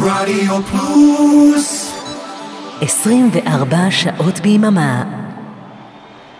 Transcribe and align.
רדיו 0.00 0.62
פלוס 0.62 1.92
24 2.80 3.90
שעות 3.90 4.40
ביממה. 4.40 5.04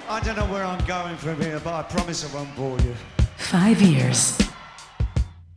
I 0.08 0.20
don't 0.20 0.36
know 0.36 0.52
where 0.52 0.64
I'm 0.64 0.84
going 0.86 1.16
from 1.24 1.36
here, 1.42 1.60
but 1.64 1.74
I 1.74 1.82
promise 1.94 2.24
I 2.24 2.28
won't 2.36 2.52
bore 2.56 2.78
you. 2.86 2.94
Five 3.38 3.82
years. 3.82 4.42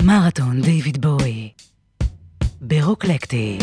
מרתון 0.02 0.62
דיוויד 0.62 1.02
בואי. 1.02 1.50
ברוקלקטי. 2.62 3.58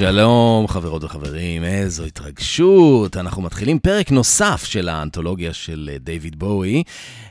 שלום 0.00 0.68
חברות 0.68 1.04
וחברים, 1.04 1.64
איזו 1.64 2.04
התרגשות. 2.04 3.16
אנחנו 3.16 3.42
מתחילים 3.42 3.78
פרק 3.78 4.10
נוסף 4.10 4.64
של 4.64 4.88
האנתולוגיה 4.88 5.52
של 5.52 5.90
אה, 5.92 5.98
דיוויד 5.98 6.38
בואי, 6.38 6.82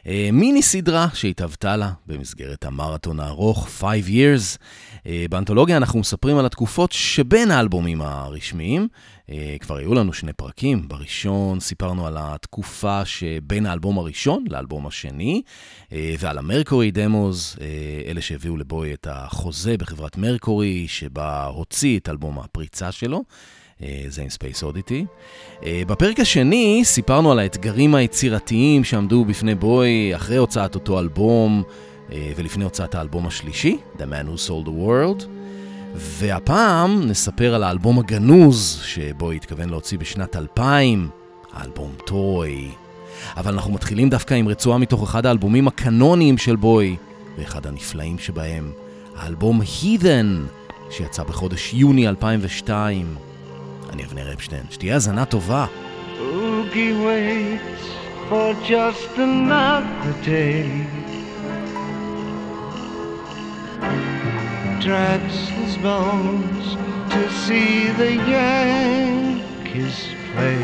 אה, 0.08 0.30
מיני 0.34 0.62
סדרה 0.62 1.08
שהתהוותה 1.14 1.76
לה 1.76 1.92
במסגרת 2.08 2.66
המרתון 2.66 3.20
הארוך, 3.20 3.70
5 3.70 3.84
years. 4.08 4.58
אה, 5.08 5.26
באנתולוגיה 5.30 5.78
אנחנו 5.78 6.00
מספרים 6.00 6.38
על 6.38 6.46
התקופות 6.46 6.92
שבין 6.92 7.52
האלבומים 7.52 8.02
הרשמיים. 8.02 8.88
אה, 9.32 9.56
כבר 9.60 9.78
היו 9.78 9.94
לנו 9.94 10.14
שני 10.14 10.34
פרקים. 10.34 10.88
בראשון 10.88 11.60
סיפרנו 11.60 12.08
על 12.08 12.18
התקופה 12.20 13.06
שבין 13.06 13.66
האלבום 13.66 13.98
הראשון 13.98 14.46
לאלבום 14.50 14.88
השני, 14.88 15.42
אה, 15.92 16.16
ועל 16.20 16.38
ה 16.38 16.45
Mercury 16.45 16.92
Demos, 16.92 17.56
אלה 18.08 18.22
שהביאו 18.22 18.58
לבוי 18.58 18.94
את 18.94 19.08
החוזה 19.10 19.78
בחברת 19.78 20.18
מרקורי, 20.18 20.88
שבה 20.88 21.46
הוציא 21.46 22.00
את 22.00 22.10
אלבום 22.10 22.40
הפריצה 22.40 22.92
שלו. 22.92 23.24
זה 24.08 24.22
עם 24.22 24.30
Space 24.30 24.64
Oddity. 24.64 25.06
בפרק 25.66 26.20
השני 26.20 26.82
סיפרנו 26.84 27.32
על 27.32 27.40
האתגרים 27.40 27.96
היצירתיים 27.96 28.84
שעמדו 28.84 29.26
בפני 29.26 29.56
בוי 29.56 30.16
אחרי 30.16 30.38
הוצאת 30.38 30.76
אותו 30.76 31.00
אלבום, 31.00 31.64
אה, 32.12 32.32
ולפני 32.36 32.64
הוצאת 32.64 32.96
האלבום 32.96 33.28
השלישי, 33.28 33.78
The 33.98 34.02
Man 34.02 34.28
Who 34.28 34.48
Sold 34.48 34.68
the 34.68 34.72
World. 34.72 35.39
והפעם 35.96 37.08
נספר 37.08 37.56
על 37.56 37.64
האלבום 37.64 38.00
הגנוז 38.00 38.82
שבו 38.84 39.32
התכוון 39.32 39.70
להוציא 39.70 39.98
בשנת 39.98 40.36
2000, 40.36 41.10
האלבום 41.54 41.92
טוי. 42.06 42.72
אבל 43.38 43.54
אנחנו 43.54 43.74
מתחילים 43.74 44.10
דווקא 44.10 44.34
עם 44.34 44.48
רצועה 44.48 44.78
מתוך 44.78 45.04
אחד 45.04 45.26
האלבומים 45.26 45.68
הקנוניים 45.68 46.38
של 46.38 46.56
בוי, 46.56 46.96
ואחד 47.38 47.68
הנפלאים 47.68 48.20
שבהם, 48.20 48.72
האלבום 49.16 49.62
Heathen, 49.62 50.50
שיצא 50.92 51.24
בחודש 51.24 51.74
יוני 51.74 52.08
2002. 52.08 53.16
אני 53.94 54.06
אבנר 54.06 54.34
אפשטיין, 54.34 54.64
שתהיה 54.70 54.94
האזנה 54.94 55.26
טובה. 55.26 55.66
Oogie 56.20 56.94
waits 57.06 57.86
for 58.30 58.54
just 58.68 59.18
another 59.18 60.14
day 60.26 61.09
drags 64.80 65.50
his 65.50 65.78
bones 65.78 66.76
to 67.12 67.30
see 67.32 67.90
the 67.92 68.16
Yankees 68.16 70.08
play. 70.32 70.64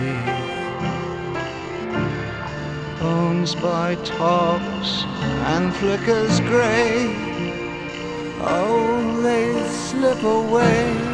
Bones 2.99 3.55
by 3.55 3.95
tops 4.05 5.03
and 5.52 5.73
flickers 5.75 6.39
gray, 6.41 7.13
oh, 8.39 9.19
they 9.21 9.61
slip 9.69 10.23
away. 10.23 11.05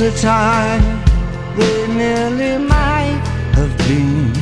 Once 0.00 0.14
a 0.14 0.22
time 0.22 1.04
they 1.56 1.88
nearly 1.88 2.64
might 2.64 3.20
have 3.54 3.76
been 3.78 4.32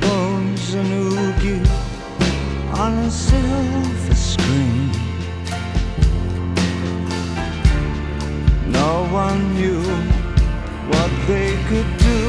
Bones 0.00 0.72
and 0.72 0.90
oogie 1.12 1.60
on 2.80 2.92
a 3.00 3.10
silver 3.10 4.14
screen 4.14 4.92
No 8.72 9.06
one 9.12 9.54
knew 9.54 9.82
what 10.88 11.10
they 11.28 11.50
could 11.68 11.90
do 11.98 12.20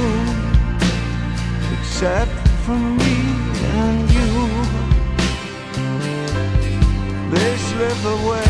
Except 1.79 2.35
for 2.65 2.77
me 2.77 3.15
and 3.83 4.11
you 4.11 4.75
they 7.31 7.57
slip 7.57 8.03
away. 8.05 8.44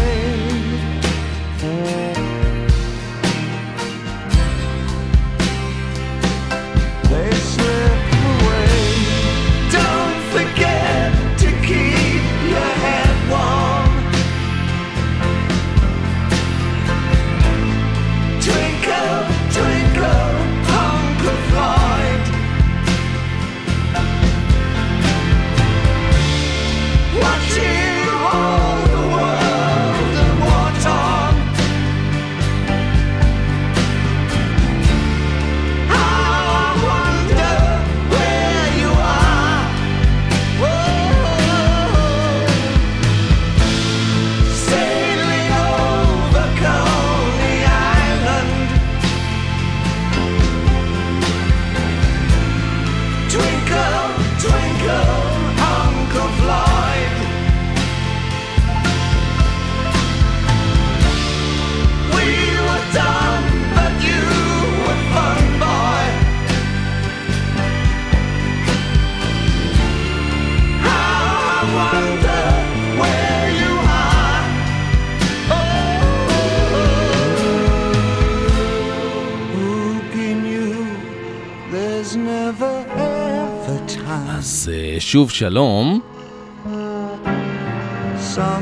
שוב 85.00 85.30
שלום, 85.30 86.00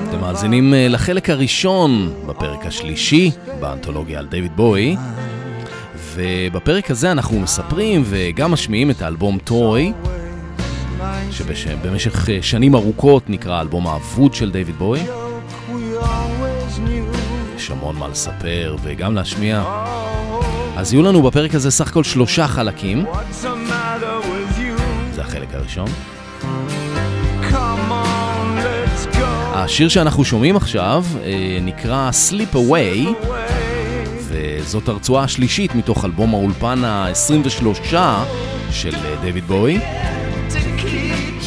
אתם 0.09 0.21
מאזינים 0.21 0.73
אה, 0.73 0.88
לחלק 0.88 1.29
הראשון 1.29 2.13
בפרק 2.25 2.66
השלישי 2.66 3.31
באנתולוגיה 3.59 4.19
על 4.19 4.27
דיוויד 4.27 4.51
בואי, 4.55 4.95
ובפרק 6.13 6.91
הזה 6.91 7.11
אנחנו 7.11 7.39
מספרים 7.39 8.03
וגם 8.05 8.51
משמיעים 8.51 8.89
את 8.89 9.01
האלבום 9.01 9.38
טוי, 9.44 9.94
שבמשך 11.31 12.30
אה, 12.30 12.38
שנים 12.41 12.75
ארוכות 12.75 13.29
נקרא 13.29 13.56
האלבום 13.57 13.88
האבוד 13.88 14.33
של 14.33 14.51
דיוויד 14.51 14.75
בואי. 14.75 15.03
יש 17.56 17.71
המון 17.71 17.95
מה 17.95 18.07
לספר 18.07 18.75
וגם 18.83 19.15
להשמיע. 19.15 19.63
אז 20.77 20.94
יהיו 20.94 21.03
לנו 21.03 21.21
בפרק 21.21 21.56
הזה 21.56 21.71
סך 21.71 21.88
הכל 21.88 22.03
שלושה 22.03 22.47
חלקים? 22.47 23.06
זה 25.13 25.21
החלק 25.21 25.53
הראשון. 25.53 25.88
השיר 29.63 29.90
שאנחנו 29.90 30.25
שומעים 30.25 30.56
עכשיו 30.56 31.06
אה, 31.24 31.57
נקרא 31.62 32.10
Sleep 32.30 32.56
Away. 32.56 33.28
וזאת 34.28 34.88
הרצועה 34.88 35.24
השלישית 35.24 35.75
מתוך 35.75 36.06
אלבום 36.06 36.34
האולפן 36.34 36.84
ה-23 36.84 37.66
של 38.72 38.95
אה, 38.95 39.16
דיוויד 39.22 39.44
בואי, 39.44 39.80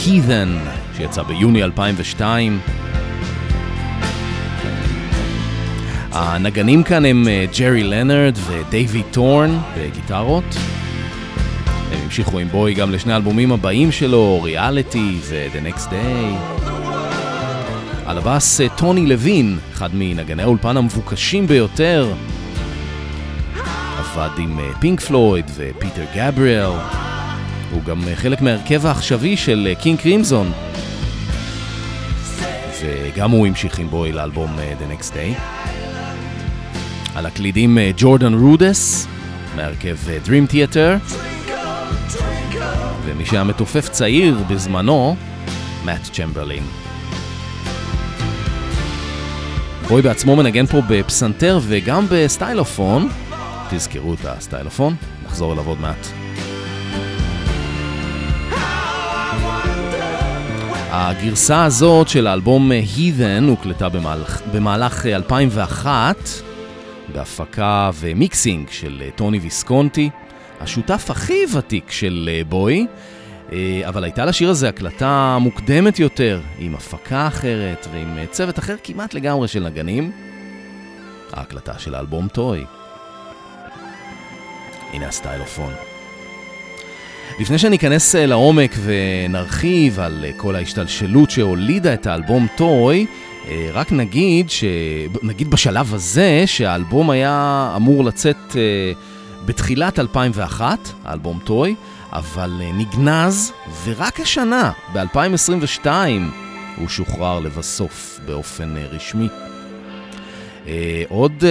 Heathen, 0.05 0.69
שיצא 0.97 1.23
ביוני 1.23 1.63
2002. 1.63 2.61
הנגנים 6.13 6.83
כאן 6.83 7.05
הם 7.05 7.25
ג'רי 7.59 7.83
לנרד 7.83 8.39
ודייווי 8.47 9.03
טורן 9.11 9.59
בגיטרות. 9.79 10.57
המשיכו 12.07 12.39
עם 12.39 12.49
בוי 12.49 12.75
גם 12.75 12.91
לשני 12.91 13.13
האלבומים 13.13 13.53
הבאים 13.53 13.93
שלו, 13.93 14.43
ריאליטי 14.43 15.19
ו-The 15.23 15.75
Next 15.75 15.87
Day. 15.87 16.55
על 18.07 18.19
הבאס 18.19 18.61
אה, 18.61 18.69
טוני 18.69 19.07
לוין, 19.07 19.59
אחד 19.73 19.91
מנגני 19.95 20.43
האולפן 20.43 20.77
המבוקשים 20.77 21.47
ביותר. 21.47 22.13
עבד 23.99 24.29
עם 24.39 24.61
פינק 24.81 25.01
פלויד 25.01 25.45
ופיטר 25.57 26.05
גבריאל. 26.15 26.71
הוא 27.71 27.83
גם 27.83 28.09
אה, 28.09 28.17
חלק 28.17 28.41
מהרכב 28.41 28.87
העכשווי 28.87 29.37
של 29.37 29.75
קינג 29.81 29.99
קרימזון. 30.01 30.53
וגם 32.81 33.31
הוא 33.31 33.47
המשיך 33.47 33.79
עם 33.79 33.89
בוי 33.91 34.13
לאלבום 34.13 34.57
The 34.57 34.93
Next 34.93 35.11
Day. 35.11 35.41
על 37.15 37.27
הקלידים 37.27 37.79
ג'ורדן 37.97 38.35
רודס, 38.35 39.07
מהרכב 39.57 39.97
Dream 40.27 40.53
Theater. 40.53 41.17
ומי 43.07 43.27
שהיה 43.27 43.45
מתופף 43.45 43.89
צעיר 43.89 44.39
בזמנו, 44.49 45.17
מאט 45.85 46.03
צ'מברלין. 46.13 46.63
בוי 49.89 50.03
בעצמו 50.03 50.37
מנגן 50.37 50.67
פה 50.67 50.81
בפסנתר 50.89 51.59
וגם 51.63 52.07
בסטיילופון. 52.11 53.09
תזכרו 53.71 54.15
את 54.15 54.25
הסטיילופון, 54.25 54.95
נחזור 55.27 55.53
אליו 55.53 55.67
עוד 55.69 55.81
מעט. 55.81 56.07
הגרסה 60.91 61.65
הזאת 61.65 62.09
של 62.09 62.27
האלבום 62.27 62.73
Heathen 62.97 63.45
הוקלטה 63.49 63.89
במהלך, 63.89 64.41
במהלך 64.53 65.07
2001 65.07 66.17
בהפקה 67.13 67.91
ו 67.95 68.05
mixing 68.05 68.69
של 68.71 69.03
טוני 69.17 69.39
ויסקונטי, 69.39 70.11
השותף 70.61 71.07
הכי 71.11 71.41
ותיק 71.55 71.91
של 71.91 72.31
בוי, 72.49 72.87
אבל 73.89 74.05
הייתה 74.05 74.25
לשיר 74.25 74.51
הזה 74.51 74.69
הקלטה 74.69 75.39
מוקדמת 75.41 75.99
יותר, 75.99 76.41
עם 76.59 76.75
הפקה 76.75 77.27
אחרת 77.27 77.87
ועם 77.93 78.19
צוות 78.31 78.59
אחר 78.59 78.77
כמעט 78.85 79.15
לגמרי 79.15 79.49
של 79.49 79.65
נגנים. 79.65 80.13
ההקלטה 81.33 81.79
של 81.79 81.95
האלבום 81.95 82.29
Toy. 82.29 82.65
הנה 84.93 85.09
הסטיילופון. 85.09 85.73
לפני 87.41 87.59
שניכנס 87.59 88.15
לעומק 88.15 88.75
ונרחיב 88.85 90.01
על 90.01 90.25
כל 90.37 90.57
ההשתלשלות 90.57 91.31
שהולידה 91.31 91.95
את 91.95 92.07
האלבום 92.07 92.47
Toy, 92.57 93.07
רק 93.73 93.93
נגיד, 93.93 94.51
ש... 94.51 94.65
נגיד 95.23 95.51
בשלב 95.51 95.95
הזה 95.95 96.43
שהאלבום 96.47 97.11
היה 97.11 97.73
אמור 97.77 98.05
לצאת 98.05 98.57
בתחילת 99.47 99.99
2001, 99.99 100.79
האלבום 101.05 101.39
טוי, 101.45 101.75
אבל 102.13 102.53
נגנז, 102.75 103.53
ורק 103.85 104.21
השנה, 104.21 104.73
ב-2022, 104.93 105.87
הוא 106.77 106.89
שוחרר 106.89 107.41
לבסוף 107.41 108.21
באופן 108.27 108.75
רשמי. 108.91 109.29
עוד 111.09 111.45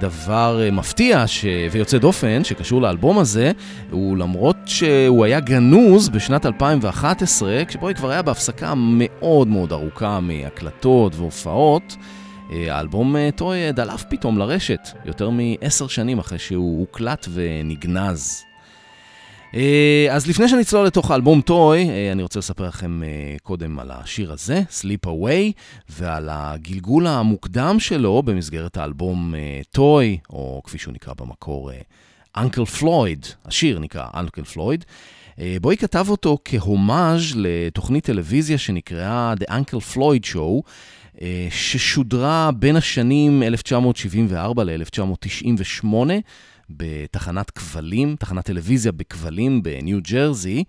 דבר 0.00 0.60
מפתיע 0.72 1.26
ש... 1.26 1.44
ויוצא 1.70 1.98
דופן 1.98 2.44
שקשור 2.44 2.82
לאלבום 2.82 3.18
הזה, 3.18 3.52
הוא 3.90 4.16
למרות 4.16 4.56
שהוא 4.66 5.24
היה 5.24 5.40
גנוז 5.40 6.08
בשנת 6.08 6.46
2011, 6.46 7.62
כשבוי 7.68 7.94
כבר 7.94 8.10
היה 8.10 8.22
בהפסקה 8.22 8.72
מאוד 8.76 9.48
מאוד 9.48 9.72
ארוכה 9.72 10.20
מהקלטות 10.20 11.16
והופעות, 11.16 11.96
האלבום 12.50 13.16
Toy 13.36 13.72
דלף 13.72 14.04
פתאום 14.08 14.38
לרשת, 14.38 14.88
יותר 15.04 15.30
מעשר 15.30 15.86
שנים 15.86 16.18
אחרי 16.18 16.38
שהוא 16.38 16.80
הוקלט 16.80 17.26
ונגנז. 17.32 18.44
אז 20.10 20.26
לפני 20.26 20.48
שנצלול 20.48 20.86
לתוך 20.86 21.10
האלבום 21.10 21.40
Toy, 21.40 21.88
אני 22.12 22.22
רוצה 22.22 22.38
לספר 22.38 22.64
לכם 22.64 23.00
קודם 23.42 23.78
על 23.78 23.90
השיר 23.90 24.32
הזה, 24.32 24.62
Slip 24.80 25.06
Away, 25.06 25.52
ועל 25.88 26.28
הגלגול 26.32 27.06
המוקדם 27.06 27.80
שלו 27.80 28.22
במסגרת 28.22 28.76
האלבום 28.76 29.34
Toy, 29.72 30.18
או 30.30 30.62
כפי 30.64 30.78
שהוא 30.78 30.94
נקרא 30.94 31.14
במקור, 31.14 31.70
Uncle 32.36 32.64
Floyd, 32.64 33.26
השיר 33.44 33.78
נקרא 33.78 34.06
Uncle 34.14 34.44
Floyd. 34.44 34.84
בוי 35.60 35.76
כתב 35.76 36.06
אותו 36.08 36.38
כהומאז' 36.44 37.32
לתוכנית 37.34 38.04
טלוויזיה 38.04 38.58
שנקראה 38.58 39.34
The 39.40 39.50
Uncle 39.50 39.94
Floyd 39.94 40.34
Show, 40.34 40.62
ששודרה 41.50 42.50
בין 42.58 42.76
השנים 42.76 43.42
1974 43.42 44.64
ל-1998. 44.64 45.86
בתחנת 46.70 47.50
כבלים, 47.50 48.16
תחנת 48.18 48.44
טלוויזיה 48.44 48.92
בכבלים 48.92 49.62
בניו 49.62 49.98
ג'רזי. 50.02 50.64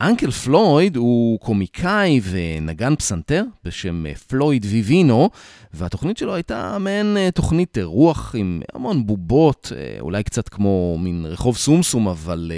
אנקל 0.00 0.30
פלויד 0.30 0.96
הוא 0.96 1.40
קומיקאי 1.40 2.20
ונגן 2.30 2.96
פסנתר 2.96 3.44
בשם 3.64 4.04
פלויד 4.26 4.66
ויבינו, 4.68 5.30
והתוכנית 5.74 6.16
שלו 6.16 6.34
הייתה 6.34 6.78
מעין 6.80 7.16
תוכנית 7.34 7.78
רוח 7.82 8.34
עם 8.38 8.62
המון 8.74 9.06
בובות, 9.06 9.72
אולי 10.00 10.22
קצת 10.22 10.48
כמו 10.48 10.98
מין 11.00 11.26
רחוב 11.28 11.56
סומסום, 11.56 12.08
אבל 12.08 12.52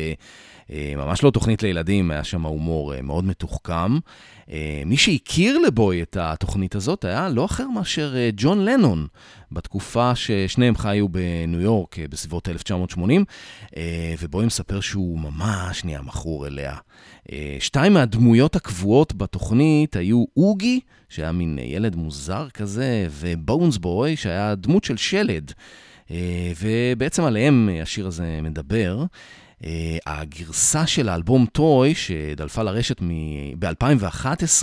ממש 0.71 1.23
לא 1.23 1.31
תוכנית 1.31 1.63
לילדים, 1.63 2.11
היה 2.11 2.25
שם 2.25 2.43
הומור 2.43 3.03
מאוד 3.03 3.25
מתוחכם. 3.25 3.99
מי 4.87 4.97
שהכיר 4.97 5.59
לבוי 5.59 6.03
את 6.03 6.17
התוכנית 6.21 6.75
הזאת 6.75 7.05
היה 7.05 7.29
לא 7.29 7.45
אחר 7.45 7.69
מאשר 7.69 8.15
ג'ון 8.37 8.65
לנון, 8.65 9.07
בתקופה 9.53 10.15
ששניהם 10.15 10.77
חיו 10.77 11.09
בניו 11.09 11.61
יורק 11.61 11.97
בסביבות 12.11 12.49
1980, 12.49 13.25
ובוי 14.21 14.47
מספר 14.47 14.81
שהוא 14.81 15.19
ממש 15.19 15.85
נהיה 15.85 16.03
מכור 16.03 16.47
אליה. 16.47 16.77
שתיים 17.61 17.93
מהדמויות 17.93 18.57
הקבועות 18.57 19.15
בתוכנית 19.15 19.97
היו 19.97 20.25
אוגי, 20.37 20.81
שהיה 21.09 21.33
מין 21.33 21.59
ילד 21.63 21.97
מוזר 21.97 22.49
כזה, 22.55 23.07
ובונס 23.11 23.77
בוי, 23.77 24.17
שהיה 24.17 24.55
דמות 24.55 24.85
של 24.85 24.97
שלד. 24.97 25.53
ובעצם 26.61 27.25
עליהם 27.25 27.69
השיר 27.83 28.07
הזה 28.07 28.41
מדבר. 28.43 29.05
Uh, 29.63 29.65
הגרסה 30.07 30.87
של 30.87 31.09
האלבום 31.09 31.47
טוי, 31.47 31.95
שדלפה 31.95 32.63
לרשת 32.63 33.01
ב-2011, 33.59 34.63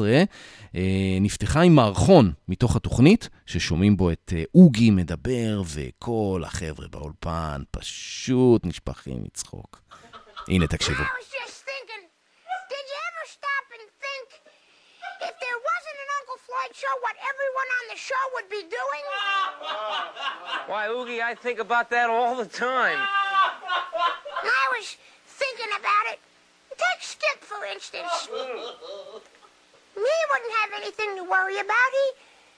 uh, 0.71 0.77
נפתחה 1.21 1.61
עם 1.61 1.75
מערכון 1.75 2.31
מתוך 2.47 2.75
התוכנית, 2.75 3.29
ששומעים 3.45 3.97
בו 3.97 4.11
את 4.11 4.33
uh, 4.35 4.49
אוגי 4.55 4.91
מדבר, 4.91 5.61
וכל 5.73 6.41
החבר'ה 6.45 6.87
באולפן 6.87 7.61
פשוט 7.71 8.65
נשפכים 8.65 9.23
מצחוק. 9.23 9.81
הנה, 10.47 10.67
תקשיבו. 10.67 11.03
show 16.83 16.95
what 17.05 17.15
everyone 17.31 17.69
on 17.79 17.85
the 17.93 17.99
show 18.09 18.23
would 18.33 18.49
be 18.57 18.63
doing? 18.79 19.03
Why, 20.67 20.83
Oogie, 20.89 21.21
I 21.21 21.33
think 21.33 21.59
about 21.59 21.89
that 21.91 22.09
all 22.09 22.35
the 22.35 22.45
time. 22.45 22.99
I 23.65 24.65
was 24.77 24.97
thinking 25.27 25.71
about 25.77 26.05
it. 26.13 26.19
Take 26.75 27.01
Skip, 27.01 27.39
for 27.41 27.65
instance. 27.65 28.27
he 28.27 28.31
wouldn't 30.31 30.55
have 30.61 30.71
anything 30.75 31.15
to 31.17 31.23
worry 31.23 31.59
about. 31.59 31.89
He 31.91 32.07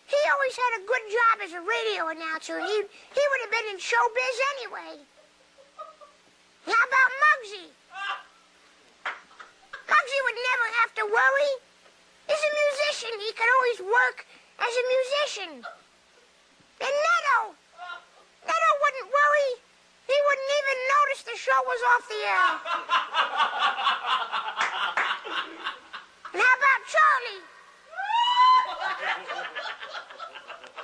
he 0.07 0.19
always 0.31 0.55
had 0.55 0.79
a 0.79 0.87
good 0.87 1.05
job 1.11 1.35
as 1.43 1.51
a 1.51 1.61
radio 1.61 2.07
announcer. 2.07 2.59
He 2.59 2.75
he 2.81 3.23
would 3.29 3.41
have 3.43 3.51
been 3.51 3.67
in 3.75 3.77
showbiz 3.77 4.37
anyway. 4.57 4.93
How 6.65 6.83
about 6.83 7.09
Muggsy? 7.23 7.67
Muggsy 9.87 10.19
would 10.23 10.39
never 10.51 10.67
have 10.83 10.91
to 10.95 11.05
worry. 11.05 11.51
He's 12.27 12.43
a 12.43 12.53
musician. 12.67 13.19
He 13.19 13.31
could 13.31 13.51
always 13.55 13.79
work 13.83 14.25
as 14.59 14.73
a 14.73 14.83
musician. 14.91 15.51
And 16.79 16.95
Neto, 17.05 17.55
Neto 18.45 18.71
wouldn't 18.81 19.07
worry. 19.07 19.66
He 20.11 20.17
wouldn't 20.25 20.51
even 20.59 20.77
notice 20.95 21.21
the 21.31 21.37
show 21.45 21.59
was 21.71 21.81
off 21.91 22.03
the 22.13 22.21
air. 22.35 22.49
and 26.33 26.39
how 26.45 26.53
about 26.59 26.81
Charlie? 26.93 27.43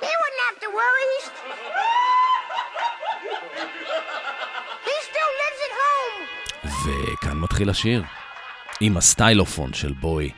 He 0.04 0.12
wouldn't 0.20 0.42
have 0.48 0.58
to 0.64 0.68
worry. 0.80 1.06
He's... 1.14 1.28
He 4.88 4.96
still 5.10 5.32
lives 5.42 5.60
at 5.66 5.72
home. 5.82 6.18
וכאן 6.84 7.36
מתחיל 7.38 7.70
השיר, 7.70 8.02
עם 8.80 8.96
הסטיילופון 8.96 9.74
של 9.74 9.92
בוי. 9.92 10.32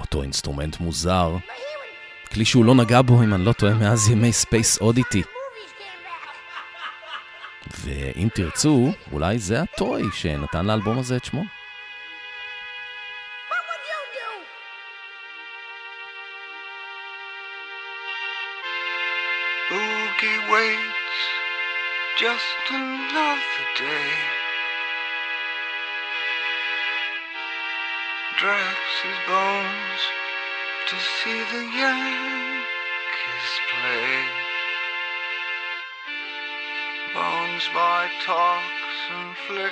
אותו 0.00 0.22
אינסטרומנט 0.22 0.80
מוזר, 0.80 1.36
כלי 2.32 2.44
שהוא 2.44 2.64
לא 2.64 2.74
נגע 2.74 3.02
בו, 3.02 3.22
אם 3.22 3.34
אני 3.34 3.44
לא 3.44 3.52
טועה, 3.52 3.74
מאז 3.74 4.10
ימי 4.10 4.32
Space 4.32 4.80
Oddity. 4.80 5.22
ואם 7.90 8.28
תרצו, 8.34 8.92
אולי 9.12 9.38
זה 9.38 9.62
ה 9.62 9.72
Toy 9.72 10.02
שנתן 10.12 10.66
לאלבום 10.66 10.98
הזה 10.98 11.16
את 11.16 11.24
שמו. 11.24 11.42
Just 22.20 22.68
another 22.68 22.89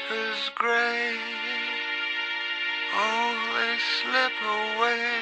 flickers 0.09 0.51
gray. 0.55 1.17
Oh, 2.95 3.35
they 3.55 3.77
slip 4.01 4.33
away. 4.43 5.21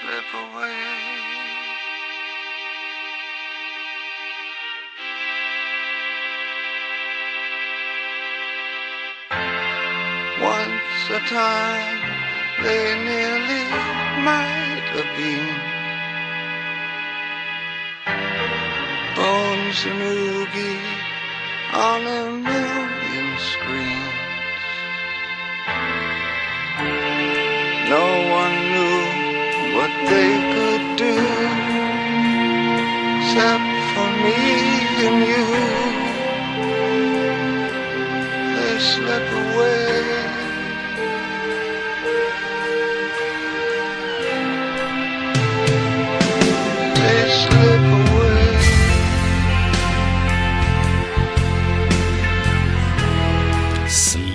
Slip 0.00 0.28
away. 0.34 0.84
Once 10.40 11.10
a 11.10 11.20
time 11.28 12.00
they 12.62 12.94
nearly 13.04 13.64
might 14.24 14.86
have 14.94 15.16
been 15.16 15.78
Bones 19.16 19.84
and 19.84 20.00
Oogie 20.00 21.07
on 21.72 22.00
a 22.06 22.30
million 22.30 23.38
screens. 23.38 24.08
No 27.90 28.06
one 28.38 28.54
knew 28.72 28.98
what 29.76 29.92
they 30.08 30.32
could 30.54 30.84
do 30.96 31.14
except 33.20 33.68
for 33.92 34.08
me 34.24 34.38
and 35.06 35.18
you. 35.30 35.44
They 38.56 38.78
slip 38.78 39.28
away. 39.32 39.87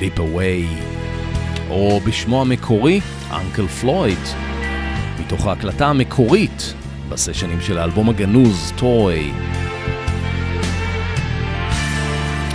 Sleep 0.03 0.19
Away, 0.19 0.83
או 1.69 1.99
בשמו 1.99 2.41
המקורי, 2.41 3.01
אנקל 3.31 3.67
פלויד, 3.67 4.19
מתוך 5.19 5.47
ההקלטה 5.47 5.87
המקורית 5.87 6.73
בסשנים 7.09 7.61
של 7.61 7.77
האלבום 7.77 8.09
הגנוז, 8.09 8.73
טוי. 8.75 9.31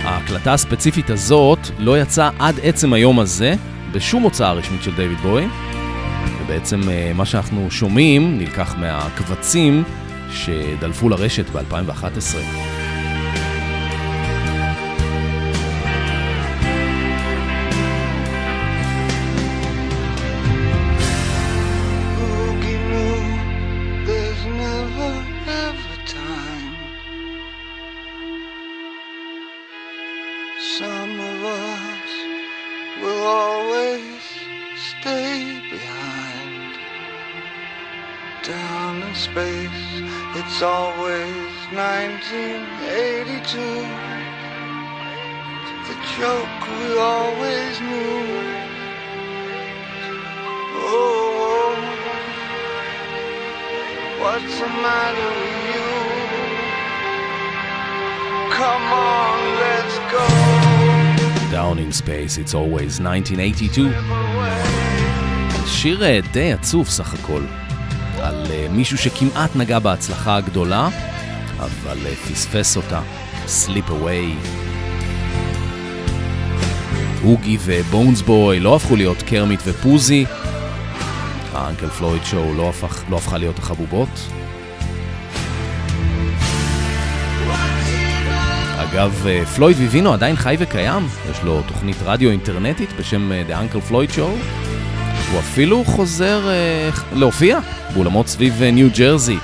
ההקלטה 0.03 0.53
הספציפית 0.53 1.09
הזאת 1.09 1.59
לא 1.77 2.01
יצאה 2.01 2.29
עד 2.39 2.59
עצם 2.63 2.93
היום 2.93 3.19
הזה 3.19 3.53
בשום 3.91 4.23
הוצאה 4.23 4.53
רשמית 4.53 4.83
של 4.83 4.95
דיוויד 4.95 5.17
בוי, 5.17 5.47
ובעצם 6.41 6.89
אה, 6.89 7.11
מה 7.15 7.25
שאנחנו 7.25 7.71
שומעים 7.71 8.37
נלקח 8.37 8.75
מהקבצים 8.77 9.83
שדלפו 10.31 11.09
לרשת 11.09 11.49
ב-2011. 11.49 12.68
Space, 62.09 62.37
It's 62.37 62.53
Always 62.53 63.01
1982. 63.01 63.91
שיר 65.65 66.03
אה, 66.03 66.19
די 66.31 66.53
עצוב 66.53 66.87
סך 66.87 67.13
הכל, 67.13 67.41
על 68.19 68.45
אה, 68.51 68.67
מישהו 68.71 68.97
שכמעט 68.97 69.55
נגע 69.55 69.79
בהצלחה 69.79 70.35
הגדולה, 70.35 70.89
אבל 71.59 71.97
אה, 72.05 72.15
פספס 72.15 72.77
אותה, 72.77 73.01
Sleep 73.45 73.89
Away. 73.89 74.47
הוגי 77.21 77.57
ובונס 77.65 78.21
בוי 78.21 78.59
לא 78.59 78.75
הפכו 78.75 78.95
להיות 78.95 79.21
קרמיט 79.21 79.59
ופוזי, 79.65 80.25
האנקל 81.53 81.87
פלויד 81.87 82.23
שואו 82.25 82.53
לא, 82.53 82.69
הפך, 82.69 83.03
לא 83.09 83.17
הפכה 83.17 83.37
להיות 83.37 83.59
החבובות. 83.59 84.38
אגב, 88.91 89.27
אה, 89.27 89.45
פלויד 89.45 89.77
ויבינו 89.79 90.13
עדיין 90.13 90.35
חי 90.35 90.55
וקיים, 90.59 91.07
יש 91.31 91.43
לו 91.43 91.61
תוכנית 91.67 91.97
רדיו 92.05 92.29
אינטרנטית 92.29 92.89
בשם 92.99 93.31
אה, 93.31 93.43
The 93.49 93.51
Uncle 93.51 93.91
Floyd 93.91 94.15
Show. 94.15 94.59
הוא 95.31 95.39
אפילו 95.39 95.83
חוזר 95.85 96.49
אה, 96.49 96.89
להופיע 97.13 97.59
באולמות 97.93 98.27
סביב 98.27 98.61
אה, 98.61 98.71
ניו 98.71 98.87
ג'רזי, 98.97 99.37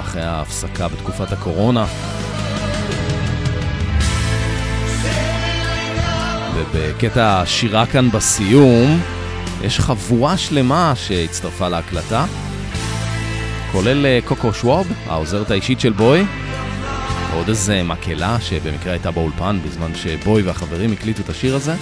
אחרי 0.00 0.22
ההפסקה 0.22 0.88
בתקופת 0.88 1.32
הקורונה. 1.32 1.86
ובקטע 6.54 7.40
השירה 7.40 7.86
כאן 7.86 8.10
בסיום, 8.10 9.00
יש 9.62 9.80
חבורה 9.80 10.36
שלמה 10.36 10.92
שהצטרפה 10.96 11.68
להקלטה, 11.68 12.24
כולל 13.72 14.06
אה, 14.06 14.18
קוקו 14.24 14.54
שוואב, 14.54 14.92
העוזרת 15.06 15.50
האישית 15.50 15.80
של 15.80 15.92
בוי, 15.92 16.24
עוד 17.34 17.48
איזה 17.48 17.82
מקהלה 17.82 18.40
שבמקרה 18.40 18.92
הייתה 18.92 19.10
באולפן 19.10 19.58
בזמן 19.64 19.94
שבוי 19.94 20.42
והחברים 20.42 20.92
הקליטו 20.92 21.22
את 21.22 21.28
השיר 21.28 21.56
הזה. 21.56 21.74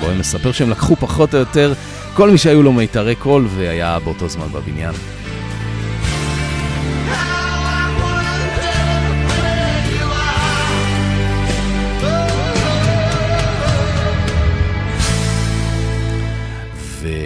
בוי 0.00 0.14
מספר 0.18 0.52
שהם 0.52 0.70
לקחו 0.70 0.96
פחות 0.96 1.34
או 1.34 1.38
יותר 1.38 1.72
כל 2.14 2.30
מי 2.30 2.38
שהיו 2.38 2.62
לו 2.62 2.72
מיתרי 2.72 3.14
קול 3.14 3.46
והיה 3.56 3.98
באותו 3.98 4.28
זמן 4.28 4.46
בבניין. 4.52 4.94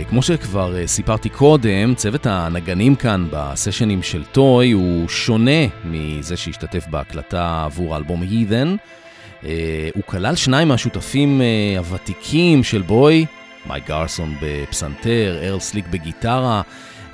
וכמו 0.08 0.22
שכבר 0.22 0.76
אה, 0.76 0.86
סיפרתי 0.86 1.28
קודם, 1.28 1.94
צוות 1.94 2.26
הנגנים 2.26 2.94
כאן 2.94 3.28
בסשנים 3.30 4.02
של 4.02 4.24
Toy 4.24 4.70
הוא 4.70 5.08
שונה 5.08 5.66
מזה 5.84 6.36
שהשתתף 6.36 6.86
בהקלטה 6.86 7.64
עבור 7.64 7.94
האלבום 7.94 8.22
Heathen. 8.22 8.76
הוא 9.94 10.02
כלל 10.06 10.36
שניים 10.36 10.68
מהשותפים 10.68 11.40
אה, 11.40 11.78
הוותיקים 11.78 12.64
של 12.64 12.82
בוי, 12.82 13.26
מייק 13.66 13.88
גרסון 13.88 14.34
בפסנתר, 14.42 15.38
ארל 15.42 15.60
סליק 15.60 15.86
בגיטרה, 15.90 16.62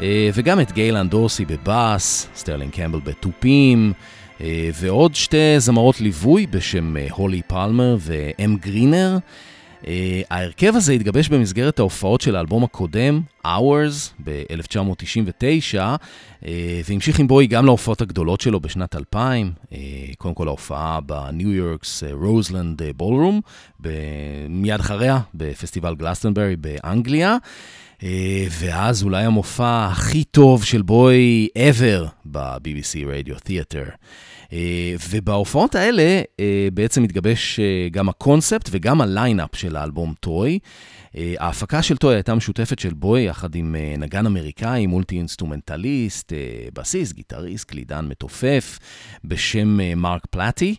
אה, 0.00 0.30
וגם 0.34 0.60
את 0.60 0.72
גיילן 0.72 1.08
דורסי 1.08 1.44
בבאס, 1.44 2.28
סטרלינג 2.36 2.72
קמבל 2.72 3.00
בתופים, 3.04 3.92
אה, 4.40 4.70
ועוד 4.74 5.14
שתי 5.14 5.60
זמרות 5.60 6.00
ליווי 6.00 6.46
בשם 6.46 6.96
אה, 6.96 7.06
הולי 7.10 7.42
פלמר 7.46 7.96
ואם 8.00 8.56
גרינר. 8.60 9.18
אה, 9.84 9.86
ההרכב 10.30 10.76
הזה 10.76 10.92
התגבש 10.92 11.28
במסגרת 11.28 11.78
ההופעות 11.78 12.20
של 12.20 12.36
האלבום 12.36 12.64
הקודם, 12.64 13.20
Hours, 13.46 14.12
ב-1999, 14.24 15.74
אה, 15.74 16.46
והמשיך 16.88 17.18
עם 17.18 17.26
בוי 17.26 17.46
גם 17.46 17.66
להופעות 17.66 18.00
הגדולות 18.00 18.40
שלו 18.40 18.60
בשנת 18.60 18.96
2000, 18.96 19.52
אה, 19.62 19.74
קודם 20.18 20.34
כל 20.34 20.48
ההופעה 20.48 21.00
בניו 21.00 21.52
יורק 21.52 22.02
רוזלנד 22.12 22.82
בולרום, 22.96 23.40
מיד 24.48 24.80
אחריה 24.80 25.18
בפסטיבל 25.34 25.94
גלסטנברי 25.94 26.56
באנגליה. 26.56 27.36
ואז 28.50 29.02
אולי 29.02 29.24
המופע 29.24 29.86
הכי 29.86 30.24
טוב 30.24 30.64
של 30.64 30.82
בוי 30.82 31.48
ever 31.58 32.06
ב-BBC 32.24 32.96
Radio 33.04 33.48
Theatre. 33.48 33.90
אה, 34.44 34.54
ובהופעות 35.10 35.74
האלה 35.74 36.22
אה, 36.22 36.40
בעצם 36.74 37.02
מתגבש 37.02 37.60
אה, 37.60 37.92
גם 37.92 38.08
הקונספט 38.08 38.68
וגם 38.72 39.00
הליינאפ 39.00 39.56
של 39.56 39.76
האלבום 39.76 40.14
טוי. 40.20 40.58
ההפקה 41.38 41.82
של 41.82 41.96
טוי 41.96 42.14
הייתה 42.14 42.34
משותפת 42.34 42.78
של 42.78 42.94
בוי 42.94 43.22
יחד 43.22 43.54
עם 43.54 43.76
נגן 43.98 44.26
אמריקאי, 44.26 44.86
מולטי 44.86 45.18
אינסטרומנטליסט, 45.18 46.32
בסיס, 46.74 47.12
גיטריסט, 47.12 47.68
קלידן 47.68 48.06
מתופף, 48.08 48.78
בשם 49.24 49.78
מרק 49.96 50.26
פלטי. 50.30 50.74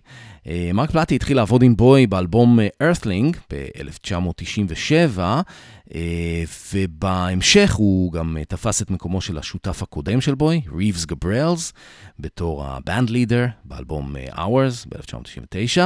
אה, 0.48 0.72
מרק 0.74 0.92
פלטי 0.92 1.16
התחיל 1.16 1.38
לעבוד 1.38 1.64
עם 1.64 1.76
בוי 1.76 2.08
באלבום 2.08 2.60
Earthling 2.60 3.38
ב-1997, 3.54 5.20
אה, 5.94 6.44
ובהמשך 6.74 7.74
הוא 7.74 8.12
גם 8.12 8.38
אה, 8.38 8.46
תפס 8.46 8.82
את 8.82 8.92
מקומו 8.92 9.22
של 9.22 9.38
השותף 9.38 9.84
הקודם 9.84 10.22
של 10.22 10.36
בוי, 10.36 10.62
ריבס 10.78 11.06
גבריאלס, 11.06 11.74
בתור 12.20 12.66
הבנד 12.66 13.10
לידר 13.10 13.46
באלבום 13.66 14.16
אה, 14.16 14.46
Hours 14.46 14.88
ב-1999. 14.90 15.82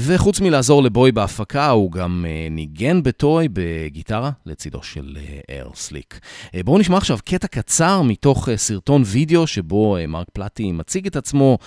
וחוץ 0.00 0.40
מלעזור 0.40 0.82
לבוי 0.82 1.12
בהפקה, 1.12 1.70
הוא 1.70 1.92
גם 1.92 2.24
ניגן 2.50 3.02
בטוי 3.02 3.48
בגיטרה 3.52 4.30
לצידו 4.46 4.82
של 4.82 5.18
ארל 5.50 5.70
סליק. 5.74 6.20
בואו 6.64 6.78
נשמע 6.78 6.96
עכשיו 6.96 7.18
קטע 7.24 7.46
קצר 7.46 8.02
מתוך 8.02 8.48
סרטון 8.56 9.02
וידאו 9.06 9.46
שבו 9.46 9.96
מרק 10.08 10.26
פלטי 10.32 10.72
מציג 10.72 11.06
את 11.06 11.16
עצמו, 11.16 11.58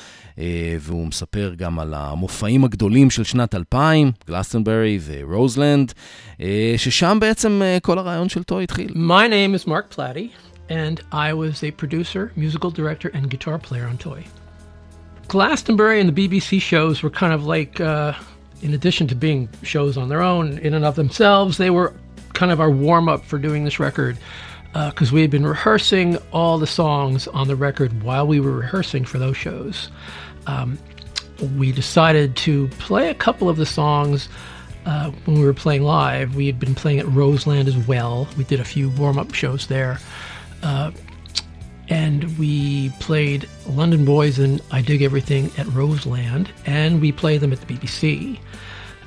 והוא 0.80 1.08
מספר 1.08 1.54
גם 1.58 1.73
על 1.79 1.95
המופעים 1.95 2.65
הגדולים 2.65 3.11
של 3.11 3.25
שנת 3.25 3.55
2000, 3.55 4.11
גלסטנברי 4.29 4.99
ורוזלנד, 5.05 5.93
ששם 6.77 6.91
שם 6.91 7.19
בעצם 7.21 7.63
כל 7.83 7.99
הרעיון 7.99 8.29
של 8.29 8.43
טוי 8.43 8.65
התחיל. 8.65 8.89
My 8.95 9.29
name 9.29 9.55
is 9.55 9.67
Mark 9.67 9.97
Platty, 9.97 10.31
and 10.69 11.01
I 11.13 11.33
was 11.33 11.63
a 11.63 11.71
producer, 11.71 12.33
musical 12.37 12.71
director, 12.71 13.09
and 13.15 13.31
guitar 13.31 13.59
player 13.59 13.87
on 13.87 13.97
Toy. 13.99 14.25
Glastonbury 15.29 16.01
and 16.01 16.09
the 16.09 16.29
BBC 16.29 16.61
shows 16.61 17.03
were 17.03 17.11
kind 17.11 17.33
of 17.35 17.45
like, 17.45 17.81
uh, 17.81 18.13
in 18.63 18.73
addition 18.73 19.07
to 19.09 19.15
being 19.15 19.49
shows 19.63 19.97
on 19.97 20.09
their 20.09 20.23
own, 20.23 20.59
in 20.59 20.73
and 20.75 20.85
of 20.85 20.95
themselves, 20.97 21.59
they 21.59 21.71
were 21.71 21.93
kind 22.33 22.51
of 22.51 22.61
our 22.61 22.71
warm 22.71 23.09
up 23.09 23.25
for 23.25 23.39
doing 23.39 23.65
this 23.65 23.79
record 23.79 24.17
because 24.73 25.13
uh, 25.13 25.15
we 25.15 25.21
had 25.23 25.31
been 25.31 25.47
rehearsing 25.47 26.17
all 26.33 26.59
the 26.59 26.67
songs 26.67 27.27
on 27.29 27.49
the 27.49 27.57
record 27.57 28.03
while 28.03 28.27
we 28.27 28.39
were 28.41 28.53
rehearsing 28.53 29.05
for 29.05 29.19
those 29.19 29.37
shows. 29.37 29.91
Um, 30.47 30.79
we 31.58 31.72
decided 31.72 32.36
to 32.38 32.68
play 32.80 33.10
a 33.10 33.14
couple 33.14 33.50
of 33.50 33.58
the 33.58 33.66
songs 33.66 34.30
uh, 34.86 35.12
when 35.26 35.40
we 35.40 35.46
were 35.46 35.54
playing 35.54 35.84
live. 35.84 36.36
We 36.36 36.46
had 36.46 36.60
been 36.60 36.76
playing 36.76 37.00
at 37.00 37.08
Roseland 37.08 37.68
as 37.68 37.78
well. 37.88 38.28
We 38.38 38.44
did 38.44 38.60
a 38.60 38.66
few 38.66 38.90
warm 38.92 39.18
up 39.18 39.34
shows 39.34 39.68
there. 39.68 40.00
Uh, 40.62 40.92
and 41.90 42.38
we 42.38 42.90
played 43.00 43.48
London 43.68 44.06
Boys 44.06 44.40
and 44.40 44.62
I 44.72 44.82
Dig 44.82 45.02
Everything 45.02 45.52
at 45.58 45.68
Roseland, 45.68 46.50
and 46.66 47.02
we 47.02 47.12
played 47.12 47.42
them 47.42 47.52
at 47.52 47.60
the 47.60 47.66
BBC. 47.66 48.40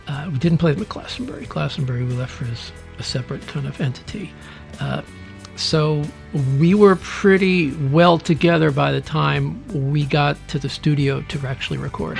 Uh, 0.06 0.28
we 0.30 0.38
didn't 0.38 0.58
play 0.58 0.72
them 0.72 0.82
at 0.82 0.88
Glastonbury. 0.88 1.46
Glastonbury 1.46 2.04
we 2.04 2.12
left 2.12 2.32
for 2.32 2.44
as 2.44 2.70
a 2.98 3.02
separate 3.02 3.46
kind 3.46 3.66
of 3.66 3.80
entity. 3.80 4.32
So 5.56 6.04
we 6.58 6.74
were 6.74 6.96
pretty 6.96 7.72
well 7.74 8.18
together 8.18 8.70
by 8.70 8.92
the 8.92 9.00
time 9.00 9.90
we 9.90 10.04
got 10.04 10.36
to 10.48 10.58
the 10.58 10.68
studio 10.68 11.22
to 11.22 11.46
actually 11.46 11.78
record. 11.78 12.18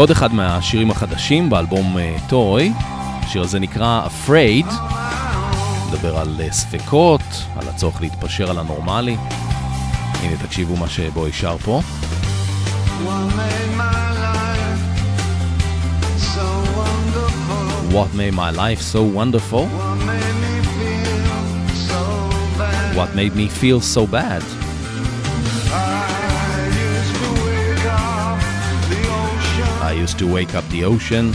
זה 0.00 0.02
עוד 0.02 0.10
אחד 0.10 0.34
מהשירים 0.34 0.90
החדשים 0.90 1.50
באלבום 1.50 1.96
טוי. 2.28 2.72
Uh, 2.78 2.82
השיר 3.24 3.42
הזה 3.42 3.60
נקרא 3.60 4.06
Afraid. 4.06 4.72
מדבר 5.88 6.18
על 6.18 6.40
uh, 6.48 6.52
ספקות, 6.52 7.20
על 7.56 7.68
הצורך 7.68 8.00
להתפשר 8.00 8.50
על 8.50 8.58
הנורמלי. 8.58 9.16
הנה 10.22 10.36
תקשיבו 10.36 10.76
מה 10.76 10.88
שבו 10.88 11.26
שר 11.32 11.56
פה. 11.58 11.80
What 17.92 18.10
made 18.20 18.34
my 18.42 18.50
life 18.50 18.80
so 18.94 19.02
wonderful? 19.18 19.64
What 22.98 23.10
made 23.20 23.34
me 23.40 23.48
feel 23.60 23.80
so 23.80 24.06
bad? 24.06 24.59
Used 30.10 30.18
to 30.18 30.26
wake 30.38 30.54
up 30.58 30.66
the 30.74 30.82
ocean. 30.92 31.26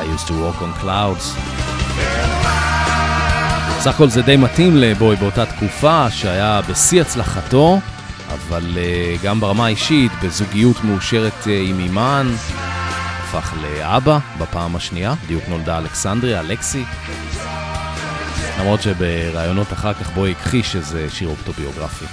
I 0.00 0.02
used 0.14 0.26
to 0.30 0.34
walk 0.42 0.58
on 0.66 0.72
clouds. 0.80 1.24
סך 3.80 3.94
הכל 3.94 4.08
זה 4.08 4.22
די 4.22 4.36
מתאים 4.36 4.76
לבוי 4.76 5.16
באותה 5.16 5.46
תקופה 5.46 6.10
שהיה 6.10 6.60
בשיא 6.68 7.00
הצלחתו, 7.00 7.80
אבל 8.32 8.62
uh, 8.74 9.24
גם 9.24 9.40
ברמה 9.40 9.66
האישית, 9.66 10.12
בזוגיות 10.22 10.84
מאושרת 10.84 11.42
uh, 11.42 11.48
עם 11.48 11.80
אימן, 11.80 12.26
הפך 13.22 13.54
לאבא 13.62 14.18
בפעם 14.38 14.76
השנייה, 14.76 15.14
בדיוק 15.24 15.44
נולדה 15.48 15.78
אלכסנדריה, 15.78 16.40
אלכסי. 16.40 16.84
למרות 18.60 18.82
שבראיונות 18.82 19.72
אחר 19.72 19.94
כך 19.94 20.10
בוי 20.10 20.32
הכחיש 20.32 20.72
שזה 20.72 21.06
שיר 21.10 21.28
אופטוביוגרפי. 21.28 22.04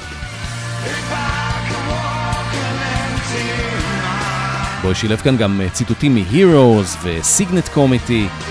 בו 4.81 4.95
שילב 4.95 5.21
כאן 5.21 5.37
גם 5.37 5.61
ציטוטים 5.73 6.15
מ-Heroes 6.15 6.97
ו-Signet 7.01 7.75
Committee. 7.75 8.45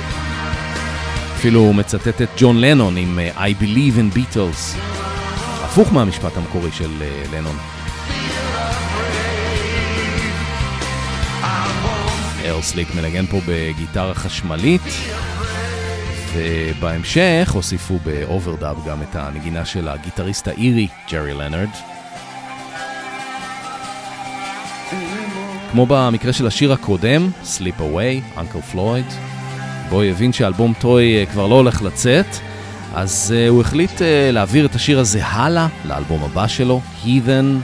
אפילו 1.37 1.61
הוא 1.61 1.75
מצטט 1.75 2.23
את 2.23 2.29
ג'ון 2.37 2.61
לנון 2.61 2.97
עם 2.97 3.19
I 3.37 3.63
Believe 3.63 3.97
in 3.97 4.17
Beatles. 4.17 4.79
הפוך 5.65 5.93
מהמשפט 5.93 6.37
המקורי 6.37 6.73
של 6.73 6.91
לנון. 7.33 7.57
ארל 12.45 12.63
סליק 12.63 12.95
מנגן 12.95 13.27
פה 13.27 13.41
בגיטרה 13.47 14.15
חשמלית, 14.15 14.83
ובהמשך 16.35 17.51
הוסיפו 17.53 17.99
ב 18.05 18.14
overdub 18.14 18.77
גם 18.87 19.03
את 19.03 19.17
הנגינה 19.17 19.65
של 19.65 19.89
הגיטריסט 19.89 20.49
האירי, 20.49 20.89
ג'רי 21.11 21.35
לנרד. 21.35 21.69
כמו 25.73 25.87
במקרה 25.89 26.33
של 26.33 26.47
השיר 26.47 26.73
הקודם, 26.73 27.31
Slip 27.45 27.81
Away, 27.81 28.39
Uncle 28.39 28.75
Floyd, 28.75 29.13
בוי 29.91 30.03
הבין 30.03 30.33
שאלבום 30.33 30.73
Toy 30.81 31.27
כבר 31.33 31.47
לא 31.47 31.55
הולך 31.55 31.83
לצאת, 31.83 32.27
אז 32.95 33.35
אה, 33.37 33.51
הוא 33.51 33.61
החליט 33.61 33.99
אה, 33.99 34.03
להעביר 34.33 34.67
את 34.67 34.75
השיר 34.75 34.99
הזה 34.99 35.27
הלאה 35.27 35.67
לאלבום 35.85 36.23
הבא 36.23 36.47
שלו, 36.47 36.81
Heathen. 37.05 37.63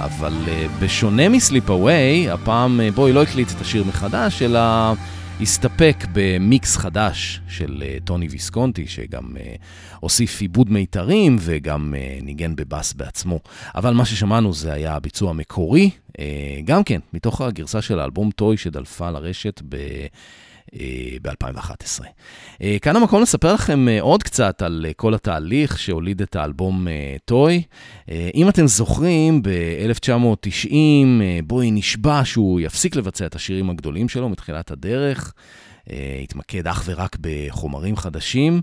אבל 0.00 0.34
בשונה 0.80 1.28
מ 1.28 1.36
Slip 1.36 1.70
Away, 1.70 2.30
הפעם 2.30 2.80
בוי 2.94 3.12
לא 3.12 3.22
הקליט 3.22 3.50
את 3.50 3.60
השיר 3.60 3.84
מחדש, 3.84 4.42
אלא 4.42 4.60
הסתפק 5.40 5.96
במיקס 6.12 6.76
חדש 6.76 7.40
של 7.48 7.82
אה, 7.86 7.96
טוני 8.04 8.28
ויסקונטי, 8.28 8.86
שגם 8.86 9.36
אה, 9.36 9.54
הוסיף 10.00 10.40
עיבוד 10.40 10.70
מיתרים 10.70 11.36
וגם 11.40 11.94
אה, 11.96 12.18
ניגן 12.22 12.56
בבאס 12.56 12.92
בעצמו. 12.92 13.40
אבל 13.74 13.94
מה 13.94 14.04
ששמענו 14.04 14.52
זה 14.52 14.72
היה 14.72 14.94
הביצוע 14.94 15.30
המקורי, 15.30 15.90
גם 16.64 16.84
כן, 16.84 17.00
מתוך 17.12 17.40
הגרסה 17.40 17.82
של 17.82 17.98
האלבום 17.98 18.30
Toy 18.30 18.56
שדלפה 18.56 19.10
לרשת 19.10 19.62
ב... 19.68 19.76
ב-2011. 21.22 22.04
כאן 22.82 22.96
המקום 22.96 23.22
לספר 23.22 23.54
לכם 23.54 23.86
עוד 24.00 24.22
קצת 24.22 24.62
על 24.62 24.86
כל 24.96 25.14
התהליך 25.14 25.78
שהוליד 25.78 26.22
את 26.22 26.36
האלבום 26.36 26.86
Toy. 27.24 27.62
אם 28.34 28.48
אתם 28.48 28.66
זוכרים, 28.66 29.42
ב-1990 29.42 30.74
בואי 31.44 31.70
נשבע 31.70 32.20
שהוא 32.24 32.60
יפסיק 32.60 32.96
לבצע 32.96 33.26
את 33.26 33.34
השירים 33.34 33.70
הגדולים 33.70 34.08
שלו 34.08 34.28
מתחילת 34.28 34.70
הדרך. 34.70 35.32
התמקד 36.22 36.66
אך 36.66 36.82
ורק 36.86 37.16
בחומרים 37.20 37.96
חדשים. 37.96 38.60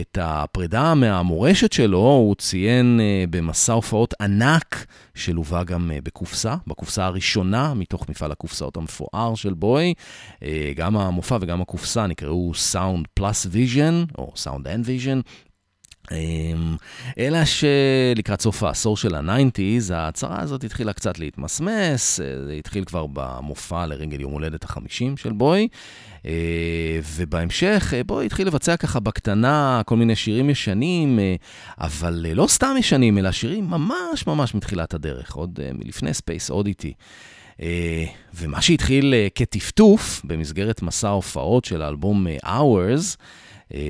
את 0.00 0.18
הפרידה 0.20 0.94
מהמורשת 0.94 1.72
שלו 1.72 1.98
הוא 1.98 2.34
ציין 2.34 3.00
במסע 3.30 3.72
הופעות 3.72 4.14
ענק, 4.20 4.86
שלווה 5.14 5.64
גם 5.64 5.90
בקופסה, 6.02 6.54
בקופסה 6.66 7.04
הראשונה 7.04 7.74
מתוך 7.74 8.08
מפעל 8.08 8.32
הקופסאות 8.32 8.76
המפואר 8.76 9.34
של 9.34 9.54
בוי. 9.54 9.94
גם 10.76 10.96
המופע 10.96 11.38
וגם 11.40 11.60
הקופסה 11.60 12.06
נקראו 12.06 12.52
Sound 12.72 13.20
Plus 13.20 13.46
Vision, 13.54 14.14
או 14.18 14.32
Sound 14.44 14.64
and 14.64 14.86
Vision. 14.86 15.30
אמ, 16.12 16.76
אלא 17.18 17.38
שלקראת 17.44 18.40
סוף 18.40 18.62
העשור 18.62 18.96
של 18.96 19.14
ה 19.14 19.22
nineties, 19.22 19.90
ההצהרה 19.90 20.40
הזאת 20.40 20.64
התחילה 20.64 20.92
קצת 20.92 21.18
להתמסמס, 21.18 22.20
אה, 22.20 22.44
זה 22.46 22.52
התחיל 22.52 22.84
כבר 22.84 23.06
במופע 23.12 23.86
לרגל 23.86 24.20
יום 24.20 24.32
הולדת 24.32 24.64
החמישים 24.64 25.16
של 25.16 25.32
בוי, 25.32 25.68
אה, 26.26 27.00
ובהמשך 27.16 27.92
אה, 27.96 28.04
בוי 28.04 28.26
התחיל 28.26 28.46
לבצע 28.46 28.76
ככה 28.76 29.00
בקטנה 29.00 29.82
כל 29.86 29.96
מיני 29.96 30.16
שירים 30.16 30.50
ישנים, 30.50 31.18
אבל 31.78 32.26
לא 32.34 32.46
סתם 32.46 32.74
ישנים, 32.78 33.18
אלא 33.18 33.32
שירים 33.32 33.70
ממש 33.70 34.26
ממש 34.26 34.54
מתחילת 34.54 34.94
הדרך, 34.94 35.32
עוד 35.32 35.60
מלפני 35.74 36.14
Space 36.14 36.50
Oddity. 36.50 36.92
ומה 38.34 38.62
שהתחיל 38.62 39.14
כטפטוף 39.34 40.20
במסגרת 40.24 40.82
מסע 40.82 41.08
ההופעות 41.08 41.64
של 41.64 41.82
האלבום 41.82 42.26
Hours, 42.44 43.16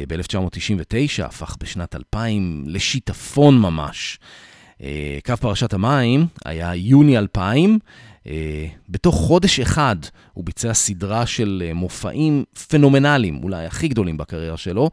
ב-1999, 0.08 1.24
הפך 1.24 1.56
בשנת 1.60 1.94
2000 1.94 2.64
לשיטפון 2.66 3.58
ממש. 3.58 4.18
אה, 4.82 5.18
קו 5.26 5.36
פרשת 5.36 5.72
המים 5.72 6.26
היה 6.44 6.74
יוני 6.74 7.18
2000. 7.18 7.78
אה, 8.26 8.66
בתוך 8.88 9.14
חודש 9.14 9.60
אחד 9.60 9.96
הוא 10.32 10.44
ביצע 10.44 10.74
סדרה 10.74 11.26
של 11.26 11.70
מופעים 11.74 12.44
פנומנליים, 12.68 13.40
אולי 13.42 13.66
הכי 13.66 13.88
גדולים 13.88 14.16
בקריירה 14.16 14.56
שלו. 14.56 14.90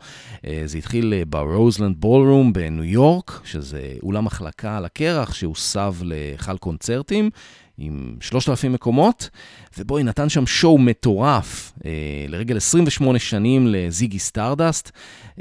זה 0.66 0.78
התחיל 0.78 1.14
ברוזלנד 1.30 1.96
בולרום 2.00 2.54
בניו 2.54 2.84
יורק, 2.84 3.42
שזה 3.44 3.94
אולם 4.04 4.26
החלקה 4.26 4.78
על 4.78 4.86
הקרח 4.86 5.34
שהוסב 5.34 5.94
להיכל 6.02 6.58
קונצרטים. 6.58 7.30
עם 7.78 8.16
3,000 8.22 8.74
מקומות, 8.74 9.30
ובואי 9.78 10.04
נתן 10.04 10.30
שם 10.30 10.46
show 10.46 10.78
מטורף 10.78 11.74
אה, 11.86 11.92
לרגל 12.28 12.58
28 12.58 13.20
שנים 13.20 13.68
לזיגי 13.68 14.20
סטרדסט, 14.20 14.92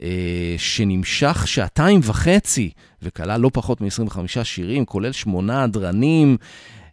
אה, 0.03 0.55
שנמשך 0.59 1.42
שעתיים 1.49 2.01
וחצי, 2.03 2.70
וכלל 3.03 3.40
לא 3.40 3.51
פחות 3.53 3.81
מ-25 3.81 4.44
שירים, 4.44 4.85
כולל 4.85 5.12
שמונה 5.12 5.62
הדרנים. 5.62 6.37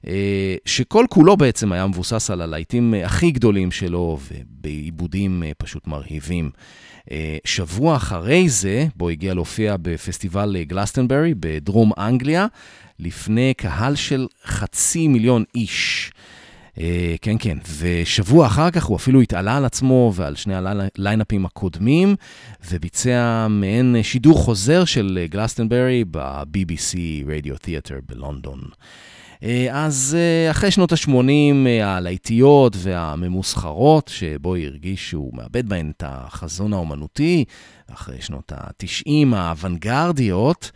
אה, 0.07 0.55
שכל 0.65 1.05
כולו 1.09 1.37
בעצם 1.37 1.71
היה 1.71 1.87
מבוסס 1.87 2.29
על 2.29 2.41
הלהיטים 2.41 2.93
הכי 3.05 3.31
גדולים 3.31 3.71
שלו, 3.71 4.17
ובעיבודים 4.31 5.43
אה, 5.43 5.51
פשוט 5.57 5.87
מרהיבים. 5.87 6.49
אה, 7.11 7.37
שבוע 7.45 7.95
אחרי 7.95 8.49
זה, 8.49 8.87
בו 8.95 9.09
הגיע 9.09 9.33
להופיע 9.33 9.75
בפסטיבל 9.81 10.57
גלסטנברי 10.63 11.33
בדרום 11.39 11.91
אנגליה, 11.97 12.47
לפני 12.99 13.53
קהל 13.57 13.95
של 13.95 14.27
חצי 14.45 15.07
מיליון 15.07 15.43
איש. 15.55 16.11
כן, 17.21 17.35
כן, 17.39 17.57
ושבוע 17.79 18.47
אחר 18.47 18.71
כך 18.71 18.83
הוא 18.83 18.97
אפילו 18.97 19.21
התעלה 19.21 19.57
על 19.57 19.65
עצמו 19.65 20.11
ועל 20.15 20.35
שני 20.35 20.53
הליינאפים 20.55 21.45
הקודמים, 21.45 22.15
וביצע 22.69 23.47
מעין 23.49 23.95
שידור 24.03 24.37
חוזר 24.37 24.85
של 24.85 25.25
גלסטנברי 25.29 26.03
ב-BBC 26.11 26.95
Radio 27.25 27.65
Theatre 27.65 28.01
בלונדון. 28.09 28.59
Uh, 29.43 29.45
אז 29.71 30.17
uh, 30.17 30.51
אחרי 30.51 30.71
שנות 30.71 30.91
ה-80 30.91 31.83
הלהיטיות 31.83 32.75
והממוסחרות, 32.77 34.07
שבו 34.07 34.55
הרגיש 34.55 35.09
שהוא 35.09 35.33
מאבד 35.35 35.69
בהן 35.69 35.91
את 35.97 36.03
החזון 36.07 36.73
האומנותי, 36.73 37.45
אחרי 37.93 38.21
שנות 38.21 38.51
ה-90 38.51 39.35
האוונגרדיות, 39.35 40.71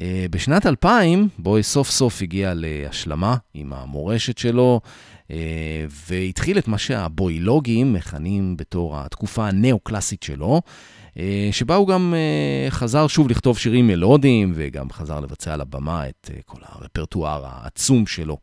אה, 0.00 0.26
בשנת 0.30 0.66
2000, 0.66 1.28
בוי 1.38 1.62
סוף 1.62 1.90
סוף 1.90 2.22
הגיע 2.22 2.52
להשלמה 2.54 3.36
עם 3.54 3.72
המורשת 3.72 4.38
שלו, 4.38 4.80
אה, 5.30 5.84
והתחיל 6.08 6.58
את 6.58 6.68
מה 6.68 6.78
שהבוילוגים 6.78 7.92
מכנים 7.92 8.56
בתור 8.56 8.98
התקופה 8.98 9.48
הנאו-קלאסית 9.48 10.22
שלו, 10.22 10.54
אה, 10.54 10.60
שבה 11.52 11.74
הוא 11.74 11.88
גם 11.88 12.14
חזר 12.70 13.06
שוב 13.06 13.28
לכתוב 13.30 13.58
שירים 13.58 13.86
מלודיים, 13.86 14.52
וגם 14.54 14.90
חזר 14.90 15.20
לבצע 15.20 15.54
על 15.54 15.60
הבמה 15.60 16.08
את 16.08 16.30
כל 16.46 16.60
הרפרטואר 16.62 17.44
העצום 17.46 18.06
שלו. 18.06 18.36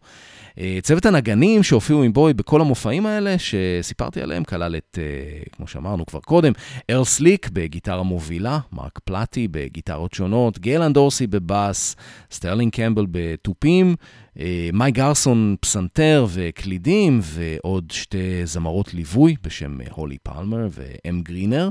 אה, 0.60 0.79
צוות 0.82 1.05
הנגנים 1.05 1.63
שהופיעו 1.63 2.03
עם 2.03 2.13
בוי 2.13 2.34
בכל 2.34 2.62
המופעים 2.62 3.05
האלה 3.05 3.36
שסיפרתי 3.38 4.21
עליהם, 4.21 4.43
כלל 4.43 4.75
את, 4.75 4.97
אה, 5.01 5.41
כמו 5.51 5.67
שאמרנו 5.67 6.05
כבר 6.05 6.19
קודם, 6.19 6.51
ארל 6.89 7.03
סליק 7.03 7.49
בגיטרה 7.49 8.03
מובילה, 8.03 8.60
מרק 8.71 8.99
פלטי 9.03 9.47
בגיטרות 9.47 10.13
שונות, 10.13 10.60
גייל 10.60 10.82
אן 10.82 10.93
דורסי 10.93 11.27
בבאס, 11.27 11.95
סטרלינג 12.32 12.73
קמבל 12.73 13.05
בתופים, 13.12 13.95
אה, 14.39 14.69
מייק 14.74 14.91
גרסון 14.91 15.55
פסנתר 15.60 16.25
וקלידים, 16.29 17.19
ועוד 17.23 17.91
שתי 17.91 18.45
זמרות 18.45 18.93
ליווי 18.93 19.36
בשם 19.43 19.77
הולי 19.91 20.17
פלמר 20.23 20.67
ואם 20.71 21.21
גרינר. 21.21 21.69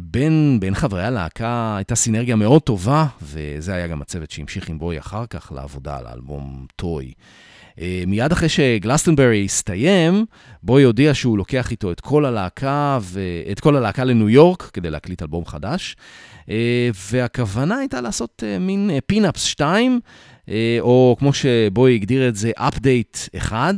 בין, 0.00 0.56
בין 0.60 0.74
חברי 0.74 1.04
הלהקה 1.04 1.76
הייתה 1.76 1.94
סינרגיה 1.94 2.36
מאוד 2.36 2.62
טובה, 2.62 3.06
וזה 3.22 3.74
היה 3.74 3.86
גם 3.86 4.02
הצוות 4.02 4.30
שהמשיך 4.30 4.68
עם 4.68 4.78
בוי 4.78 4.98
אחר 4.98 5.26
כך 5.26 5.52
לעבודה 5.54 5.98
על 5.98 6.06
האלבום 6.06 6.66
Toy. 6.76 7.12
אה, 7.80 8.04
מיד 8.06 8.32
אחרי 8.32 8.48
שגלסטנברי 8.48 9.44
הסתיים, 9.44 10.24
בוי 10.62 10.82
הודיע 10.82 11.14
שהוא 11.14 11.38
לוקח 11.38 11.70
איתו 11.70 11.92
את 11.92 12.00
כל 12.00 12.24
הלהקה, 12.24 12.98
את 13.52 13.60
כל 13.60 13.76
הלהקה 13.76 14.04
לניו 14.04 14.28
יורק 14.28 14.62
כדי 14.62 14.90
להקליט 14.90 15.22
אלבום 15.22 15.46
חדש, 15.46 15.96
אה, 16.50 16.90
והכוונה 17.10 17.76
הייתה 17.76 18.00
לעשות 18.00 18.42
אה, 18.46 18.58
מין 18.58 18.90
Pin 19.06 19.24
Ups 19.24 19.42
2, 19.42 20.00
או 20.80 21.16
כמו 21.18 21.32
שבוי 21.32 21.94
הגדיר 21.94 22.28
את 22.28 22.36
זה, 22.36 22.50
Update 22.54 23.18
1, 23.36 23.74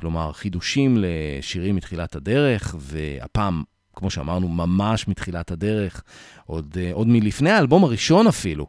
כלומר 0.00 0.32
חידושים 0.32 0.98
לשירים 1.00 1.76
מתחילת 1.76 2.16
הדרך, 2.16 2.74
והפעם 2.78 3.62
כמו 3.96 4.10
שאמרנו, 4.10 4.48
ממש 4.48 5.08
מתחילת 5.08 5.50
הדרך, 5.50 6.02
עוד, 6.46 6.76
עוד 6.92 7.08
מלפני 7.08 7.50
האלבום 7.50 7.84
הראשון 7.84 8.26
אפילו. 8.26 8.66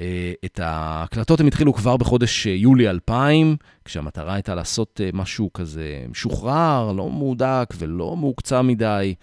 אה, 0.00 0.32
את 0.44 0.60
ההקלטות 0.62 1.40
הם 1.40 1.46
התחילו 1.46 1.72
כבר 1.74 1.96
בחודש 1.96 2.46
אה, 2.46 2.52
יולי 2.52 2.90
2000, 2.90 3.56
כשהמטרה 3.84 4.34
הייתה 4.34 4.54
לעשות 4.54 5.00
אה, 5.04 5.10
משהו 5.12 5.52
כזה 5.52 6.04
משוחרר, 6.10 6.92
לא 6.92 7.10
מהודק 7.10 7.74
ולא 7.78 8.16
מעוקצע 8.16 8.62
מדי, 8.62 9.14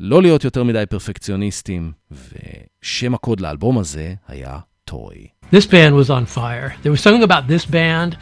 לא 0.00 0.22
להיות 0.22 0.44
יותר 0.44 0.64
מדי 0.64 0.84
פרפקציוניסטים, 0.90 1.92
ושם 2.10 3.14
הקוד 3.14 3.40
לאלבום 3.40 3.78
הזה 3.78 4.14
היה 4.28 4.58
טוי. 4.84 5.26
This 5.52 5.66
band 5.66 5.94
was 5.94 6.10
on 6.10 6.24
fire. 6.26 6.74
There 6.82 6.92
was 6.92 7.00
something 7.00 7.22
about 7.22 7.46
this 7.48 7.64
band, 7.66 8.16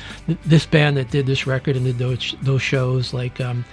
this 0.55 0.67
band 0.67 0.97
that 0.97 1.09
did 1.11 1.25
this 1.27 1.47
record 1.47 1.77
and 1.77 1.85
did 1.85 1.99
those, 1.99 2.35
those 2.43 2.63
shows, 2.63 3.15
like 3.15 3.41
um, 3.41 3.65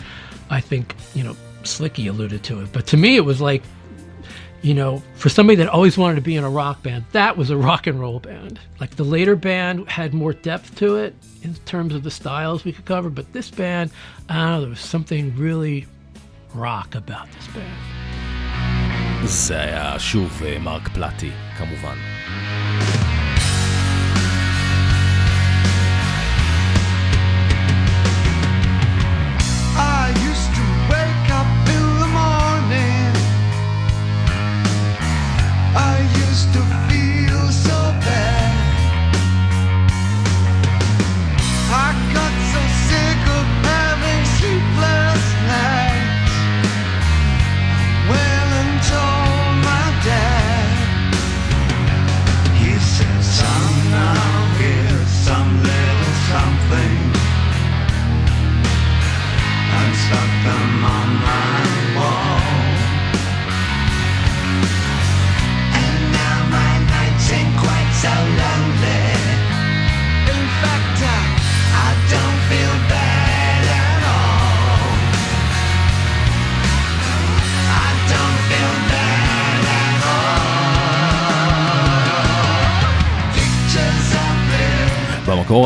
I 0.49 0.61
think, 0.69 0.95
you 1.15 1.23
know, 1.23 1.35
Slicky 1.62 2.06
alluded 2.06 2.42
to 2.44 2.60
it. 2.60 2.72
But 2.72 2.86
to 2.88 2.96
me, 2.96 3.16
it 3.16 3.24
was 3.24 3.40
like 3.40 3.62
you 4.64 4.72
know, 4.72 5.02
for 5.16 5.28
somebody 5.28 5.56
that 5.56 5.68
always 5.68 5.98
wanted 5.98 6.14
to 6.14 6.22
be 6.22 6.36
in 6.36 6.42
a 6.42 6.48
rock 6.48 6.82
band, 6.82 7.04
that 7.12 7.36
was 7.36 7.50
a 7.50 7.56
rock 7.56 7.86
and 7.86 8.00
roll 8.00 8.18
band. 8.18 8.58
Like 8.80 8.96
the 8.96 9.04
later 9.04 9.36
band 9.36 9.86
had 9.90 10.14
more 10.14 10.32
depth 10.32 10.74
to 10.76 10.96
it 10.96 11.14
in 11.42 11.54
terms 11.66 11.94
of 11.94 12.02
the 12.02 12.10
styles 12.10 12.64
we 12.64 12.72
could 12.72 12.86
cover, 12.86 13.10
but 13.10 13.30
this 13.34 13.50
band, 13.50 13.90
I 14.30 14.36
don't 14.36 14.50
know, 14.52 14.60
there 14.62 14.70
was 14.70 14.80
something 14.80 15.36
really 15.36 15.86
rock 16.54 16.94
about 16.94 17.30
this 17.32 17.46
band. 17.48 17.78
זה 19.24 19.60
היה 19.60 19.98
שוב 19.98 20.42
מרק 20.60 20.88
פלטי, 20.88 21.30
כמובן. 21.58 21.96
to 36.45 36.61
feel 36.87 37.18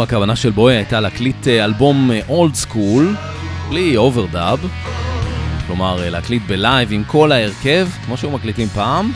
הכוונה 0.03 0.35
של 0.35 0.49
בוי 0.49 0.75
הייתה 0.75 0.99
להקליט 0.99 1.47
אה, 1.47 1.65
אלבום 1.65 2.11
old 2.29 2.55
school, 2.55 3.15
בלי 3.69 3.97
overdub, 3.97 4.67
כלומר 5.67 6.03
אה, 6.03 6.09
להקליט 6.09 6.43
ב 6.47 6.56
live 6.56 6.91
עם 6.91 7.03
כל 7.03 7.31
ההרכב, 7.31 7.87
כמו 8.05 8.17
שהיו 8.17 8.31
מקליטים 8.31 8.67
פעם, 8.67 9.11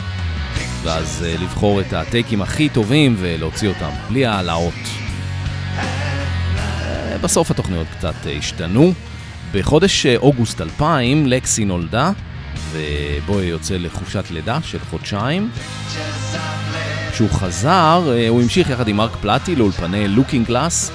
ואז 0.82 1.24
אה, 1.28 1.34
לבחור 1.42 1.80
את 1.80 1.92
הטייקים 1.92 2.42
הכי 2.42 2.68
טובים 2.68 3.16
ולהוציא 3.18 3.68
אותם, 3.68 3.90
בלי 4.08 4.26
העלאות. 4.26 4.74
אה, 7.18 7.18
בסוף 7.22 7.50
התוכניות 7.50 7.86
קצת 7.98 8.14
אה, 8.26 8.32
השתנו. 8.32 8.92
בחודש 9.52 10.06
אה, 10.06 10.16
אוגוסט 10.16 10.60
2000 10.60 11.26
לקסי 11.26 11.64
נולדה, 11.64 12.10
ובוי 12.72 13.44
יוצא 13.44 13.76
לחופשת 13.76 14.24
לידה 14.30 14.58
של 14.62 14.78
חודשיים. 14.78 15.50
כשהוא 17.12 17.30
חזר, 17.30 18.12
אה, 18.12 18.28
הוא 18.28 18.42
המשיך 18.42 18.70
יחד 18.70 18.88
עם 18.88 18.96
מרק 18.96 19.16
פלטי 19.20 19.56
לאולפני 19.56 20.08
לוקינג 20.08 20.46
גלאס, 20.46 20.90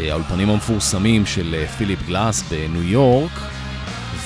אה, 0.00 0.10
האולפנים 0.10 0.50
המפורסמים 0.50 1.26
של 1.26 1.54
אה, 1.58 1.66
פיליפ 1.66 2.06
גלאס 2.06 2.42
בניו 2.42 2.82
יורק, 2.82 3.40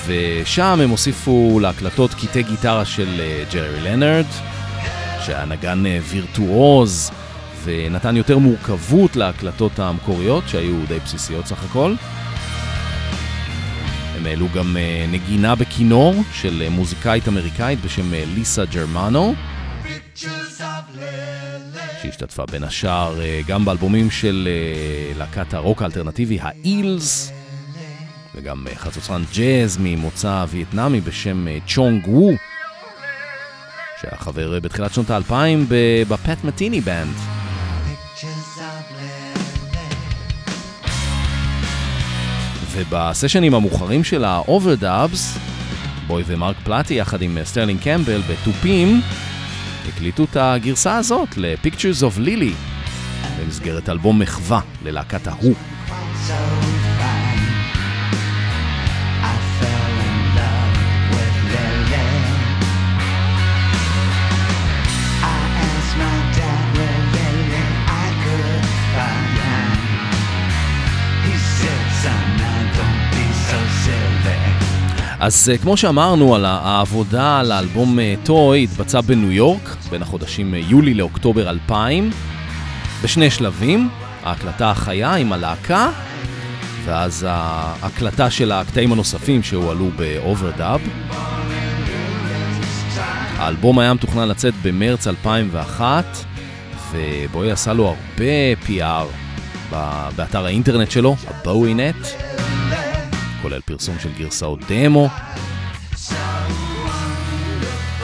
ושם 0.07 0.79
הם 0.83 0.89
הוסיפו 0.89 1.59
להקלטות 1.59 2.13
קטעי 2.13 2.43
גיטרה 2.43 2.85
של 2.85 3.21
ג'רי 3.53 3.81
לנרד, 3.81 4.25
שהיה 5.25 5.45
נגן 5.45 5.83
וירטואוז, 6.09 7.11
ונתן 7.63 8.17
יותר 8.17 8.37
מורכבות 8.37 9.15
להקלטות 9.15 9.79
המקוריות, 9.79 10.43
שהיו 10.47 10.75
די 10.87 10.99
בסיסיות 11.05 11.47
סך 11.47 11.63
הכל. 11.63 11.93
הם 14.17 14.25
העלו 14.25 14.47
גם 14.55 14.77
נגינה 15.11 15.55
בכינור 15.55 16.15
של 16.33 16.63
מוזיקאית 16.69 17.27
אמריקאית 17.27 17.81
בשם 17.81 18.13
ליסה 18.35 18.65
ג'רמנו. 18.65 19.35
שהשתתפה 22.01 22.45
בין 22.45 22.63
השאר 22.63 23.21
אה, 23.21 23.41
גם 23.47 23.65
באלבומים 23.65 24.11
של 24.11 24.47
אה, 24.51 25.17
להקת 25.17 25.53
הרוק 25.53 25.81
האלטרנטיבי 25.81 26.39
האילס, 26.41 27.31
וגם 28.35 28.67
אה, 28.67 28.75
חצוצרן 28.75 29.23
ג'אז 29.35 29.77
ממוצא 29.79 30.45
וייטנאמי 30.49 31.01
בשם 31.01 31.45
צ'ונג 31.67 32.07
וו, 32.07 32.31
שהיה 34.01 34.17
חבר 34.17 34.59
בתחילת 34.59 34.93
שנות 34.93 35.09
האלפיים 35.09 35.65
בפט 36.07 36.43
מטיני 36.43 36.81
בנד. 36.81 37.15
ובסשנים 42.71 43.53
המאוחרים 43.53 44.03
של 44.03 44.23
ה 44.23 44.34
overdubs, 44.34 45.37
בוי 46.07 46.23
ומרק 46.25 46.55
פלטי 46.63 46.93
יחד 46.93 47.21
עם 47.21 47.37
סטרלינג 47.43 47.81
קמבל 47.81 48.21
בתופים, 48.21 49.01
הקליטו 49.87 50.23
את 50.23 50.37
הגרסה 50.39 50.97
הזאת 50.97 51.37
ל-Pictures 51.37 52.01
of 52.01 52.19
Lily 52.25 52.53
במסגרת 53.39 53.89
אלבום 53.89 54.19
מחווה 54.19 54.61
ללהקת 54.85 55.27
ההוא. 55.27 55.55
אז 75.19 75.49
אה, 75.49 75.57
כמו 75.57 75.77
שאמרנו, 75.77 76.35
על 76.35 76.45
העבודה 76.45 77.39
על 77.39 77.51
האלבום 77.51 77.99
אה, 77.99 78.15
Toy 78.23 78.63
התבצעה 78.63 79.01
בניו 79.01 79.31
יורק 79.31 79.75
בין 79.89 80.01
החודשים 80.01 80.53
אה, 80.53 80.59
יולי 80.59 80.93
לאוקטובר 80.93 81.49
2000, 81.49 82.09
בשני 83.03 83.31
שלבים, 83.31 83.89
ההקלטה 84.23 84.71
החיה 84.71 85.15
עם 85.15 85.33
הלהקה, 85.33 85.89
ואז 86.85 87.25
ההקלטה 87.29 88.29
של 88.29 88.51
הקטעים 88.51 88.91
הנוספים 88.91 89.43
שהועלו 89.43 89.89
ב 89.95 90.05
overdub. 90.05 90.81
האלבום 93.37 93.79
היה 93.79 93.93
מתוכנן 93.93 94.27
לצאת 94.27 94.53
במרץ 94.61 95.07
2001, 95.07 96.05
ובואי 96.91 97.51
עשה 97.51 97.73
לו 97.73 97.87
הרבה 97.87 98.61
PR 98.65 99.07
באתר 100.15 100.45
האינטרנט 100.45 100.91
שלו, 100.91 101.15
הבואי-נט. 101.27 102.36
כולל 103.41 103.61
פרסום 103.61 103.95
של 103.99 104.09
גרסאות 104.17 104.59
דמו. 104.69 105.09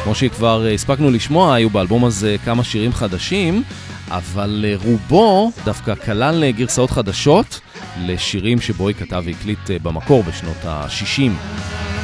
כמו 0.04 0.16
שכבר 0.16 0.66
אה, 0.66 0.74
הספקנו 0.74 1.12
לשמוע, 1.12 1.54
היו 1.54 1.70
באלבום 1.70 2.06
הזה 2.06 2.36
כמה 2.46 2.64
שירים 2.64 2.94
חדשים, 2.94 3.64
אבל 4.10 4.66
אה, 4.68 4.76
רובו 4.86 5.52
דווקא 5.66 5.96
כלל 5.96 6.44
אה, 6.44 6.52
גרסאות 6.52 6.92
חדשות 6.92 7.60
לשירים 8.02 8.62
שבוי 8.62 8.94
כתב 8.94 9.24
והקליט 9.26 9.70
במקור 9.84 10.24
בשנות 10.24 10.66
ה-60, 10.66 11.32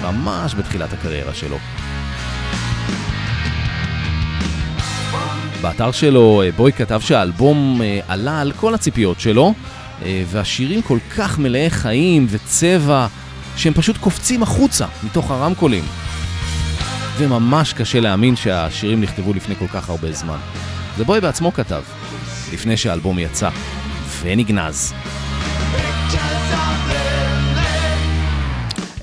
ממש 0.04 0.56
בתחילת 0.56 0.94
הקריירה 0.94 1.34
שלו. 1.34 1.58
באתר 5.62 5.92
שלו 5.92 6.42
בוי 6.56 6.74
כתב 6.74 7.02
שהאלבום 7.04 7.82
עלה 8.08 8.42
על 8.42 8.52
כל 8.52 8.74
הציפיות 8.74 9.20
שלו, 9.20 9.54
והשירים 10.02 10.82
כל 10.82 10.98
כך 11.18 11.40
מלאי 11.40 11.70
חיים 11.70 12.28
וצבע, 12.30 13.08
שהם 13.58 13.74
פשוט 13.74 13.98
קופצים 13.98 14.44
החוצה 14.44 14.86
מתוך 15.04 15.32
הרמקולים. 15.32 15.84
וממש 17.18 17.74
קשה 17.74 18.00
להאמין 18.00 18.36
שהשירים 18.36 19.02
נכתבו 19.02 19.34
לפני 19.34 19.56
כל 19.56 19.68
כך 19.68 19.90
הרבה 19.90 20.12
זמן. 20.12 20.38
זה 20.98 21.04
בוי 21.04 21.22
בעצמו 21.22 21.54
כתב, 21.54 21.82
לפני 22.54 22.78
שהאלבום 22.78 23.20
יצא, 23.20 23.50
ונגנז. 24.22 24.94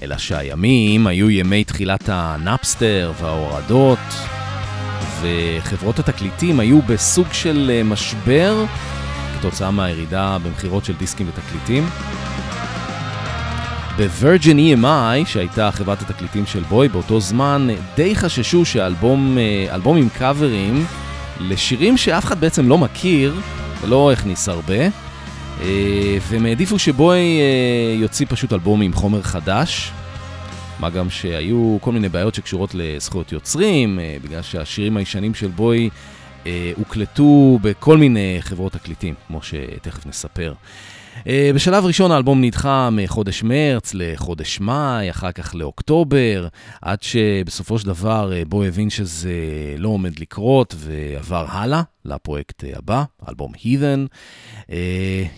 אלא 0.02 0.18
שהימים 0.18 1.06
היו 1.06 1.30
ימי 1.30 1.64
תחילת 1.64 2.09
הנאפסטר 2.09 3.12
וההורדות, 3.20 3.98
וחברות 5.20 5.98
התקליטים 5.98 6.61
היו 6.61 6.82
בסוג 6.82 7.26
של 7.32 7.70
אה, 7.74 7.82
משבר 7.82 8.64
כתוצאה 9.46 9.70
מהירידה 9.70 10.38
במכירות 10.42 10.85
של 10.85 10.92
דיסקים 10.92 11.28
ותקליטים. 11.28 11.88
בווירג'ין 13.96 14.59
EMI, 14.59 15.26
שהייתה 15.26 15.70
חברת 15.70 16.02
התקליטים 16.02 16.46
של 16.46 16.62
בוי 16.62 16.88
באותו 16.88 17.20
זמן, 17.20 17.68
די 17.96 18.16
חששו 18.16 18.64
שאלבום 18.64 19.38
אה, 19.38 19.76
עם 19.96 20.09
קאברים 20.09 20.87
לשירים 21.40 21.96
שאף 21.96 22.24
אחד 22.24 22.40
בעצם 22.40 22.68
לא 22.68 22.78
מכיר, 22.78 23.35
ולא 23.82 24.12
הכניס 24.12 24.48
הרבה, 24.48 24.85
אה, 25.61 26.18
והם 26.28 26.46
העדיפו 26.46 26.78
שבוי 26.78 27.18
אה, 27.18 27.94
יוציא 28.00 28.26
פשוט 28.28 28.52
אלבום 28.52 28.80
עם 28.80 28.92
חומר 28.92 29.22
חדש. 29.22 29.92
מה 30.80 30.90
גם 30.90 31.11
שהיו 31.11 31.78
כל 31.80 31.92
מיני 31.92 32.09
בעיות 32.09 32.35
שקשורות 32.35 32.70
לזכויות 32.74 33.32
יוצרים, 33.32 33.98
בגלל 34.22 34.42
שהשירים 34.42 34.96
הישנים 34.96 35.35
של 35.35 35.48
בוי 35.48 35.90
הוקלטו 36.76 37.59
בכל 37.62 37.96
מיני 37.96 38.37
חברות 38.40 38.72
תקליטים, 38.72 39.14
כמו 39.26 39.42
שתכף 39.42 40.06
נספר. 40.06 40.52
אה, 41.26 41.50
בשלב 41.55 41.85
ראשון 41.85 42.12
האלבום 42.12 42.44
נדחה 42.44 42.88
מחודש 42.92 43.42
מרץ 43.42 43.90
לחודש 43.94 44.61
מאי, 44.61 45.11
אחר 45.11 45.33
כך 45.33 45.55
לאוקטובר, 45.55 46.48
עד 46.83 47.02
שבסופו 47.02 47.79
של 47.79 47.87
דבר 47.87 48.33
אה, 48.33 48.42
בוי 48.48 48.68
הבין 48.68 48.90
שזה 48.90 49.35
לא 49.79 49.88
עומד 49.88 50.18
לקרות 50.18 50.74
ועבר 50.79 51.46
הלאה 51.48 51.83
לפרויקט 52.05 52.64
אה, 52.64 52.70
הבא, 52.76 53.05
אלבום 53.29 53.52
הית'ן, 53.62 54.07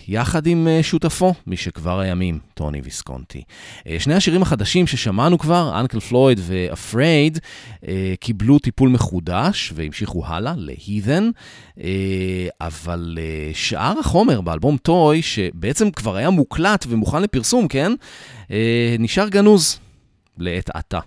יחד 0.07 0.47
עם 0.47 0.67
אה, 0.67 0.83
שותפו 0.83 1.33
משכבר 1.47 1.99
הימים, 1.99 2.39
טוני 2.53 2.81
ויסקונטי. 2.83 3.43
אה, 3.87 3.95
שני 3.99 4.13
השירים 4.13 4.41
החדשים 4.41 4.87
ששמענו 4.87 5.37
כבר, 5.37 5.79
אנקל 5.79 5.99
פלויד 5.99 6.39
אה, 7.87 8.13
קיבלו 8.19 8.59
טיפול 8.59 8.89
מחודש 8.89 9.73
והמשיכו 9.75 10.25
הלאה 10.25 10.53
להית'ן, 10.57 11.29
אבל 12.61 13.17
אה, 13.21 13.51
שאר 13.53 13.99
החומר 13.99 14.41
באלבום 14.41 14.77
טוי, 14.77 15.21
שבעצם 15.21 15.91
כבר 15.91 16.15
היה 16.15 16.29
מוקלט 16.29 16.85
ומוכן 16.89 17.21
לפרסום, 17.21 17.67
כן? 17.67 17.91
אה, 18.51 18.95
נשאר 18.99 19.29
גנוז 19.29 19.79
לעת 20.37 20.69
עתה. 20.75 20.99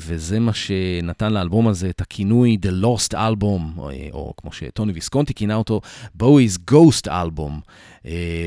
וזה 0.00 0.40
מה 0.40 0.52
שנתן 0.52 1.32
לאלבום 1.32 1.68
הזה 1.68 1.90
את 1.90 2.00
הכינוי 2.00 2.58
The 2.62 2.84
Lost 2.84 3.14
Album, 3.14 3.80
או 4.12 4.32
כמו 4.36 4.52
שטוני 4.52 4.92
ויסקונטי 4.92 5.34
כינה 5.34 5.54
אותו, 5.54 5.80
Bowie's 6.22 6.70
Ghost 6.70 7.06
Album. 7.06 7.52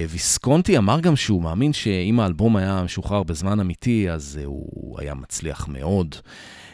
ויסקונטי 0.09 0.77
אמר 0.77 0.99
גם 0.99 1.15
שהוא 1.15 1.41
מאמין 1.41 1.73
שאם 1.73 2.19
האלבום 2.19 2.55
היה 2.55 2.81
משוחרר 2.83 3.23
בזמן 3.23 3.59
אמיתי, 3.59 4.09
אז 4.09 4.39
הוא 4.45 4.99
היה 4.99 5.13
מצליח 5.13 5.67
מאוד. 5.67 6.15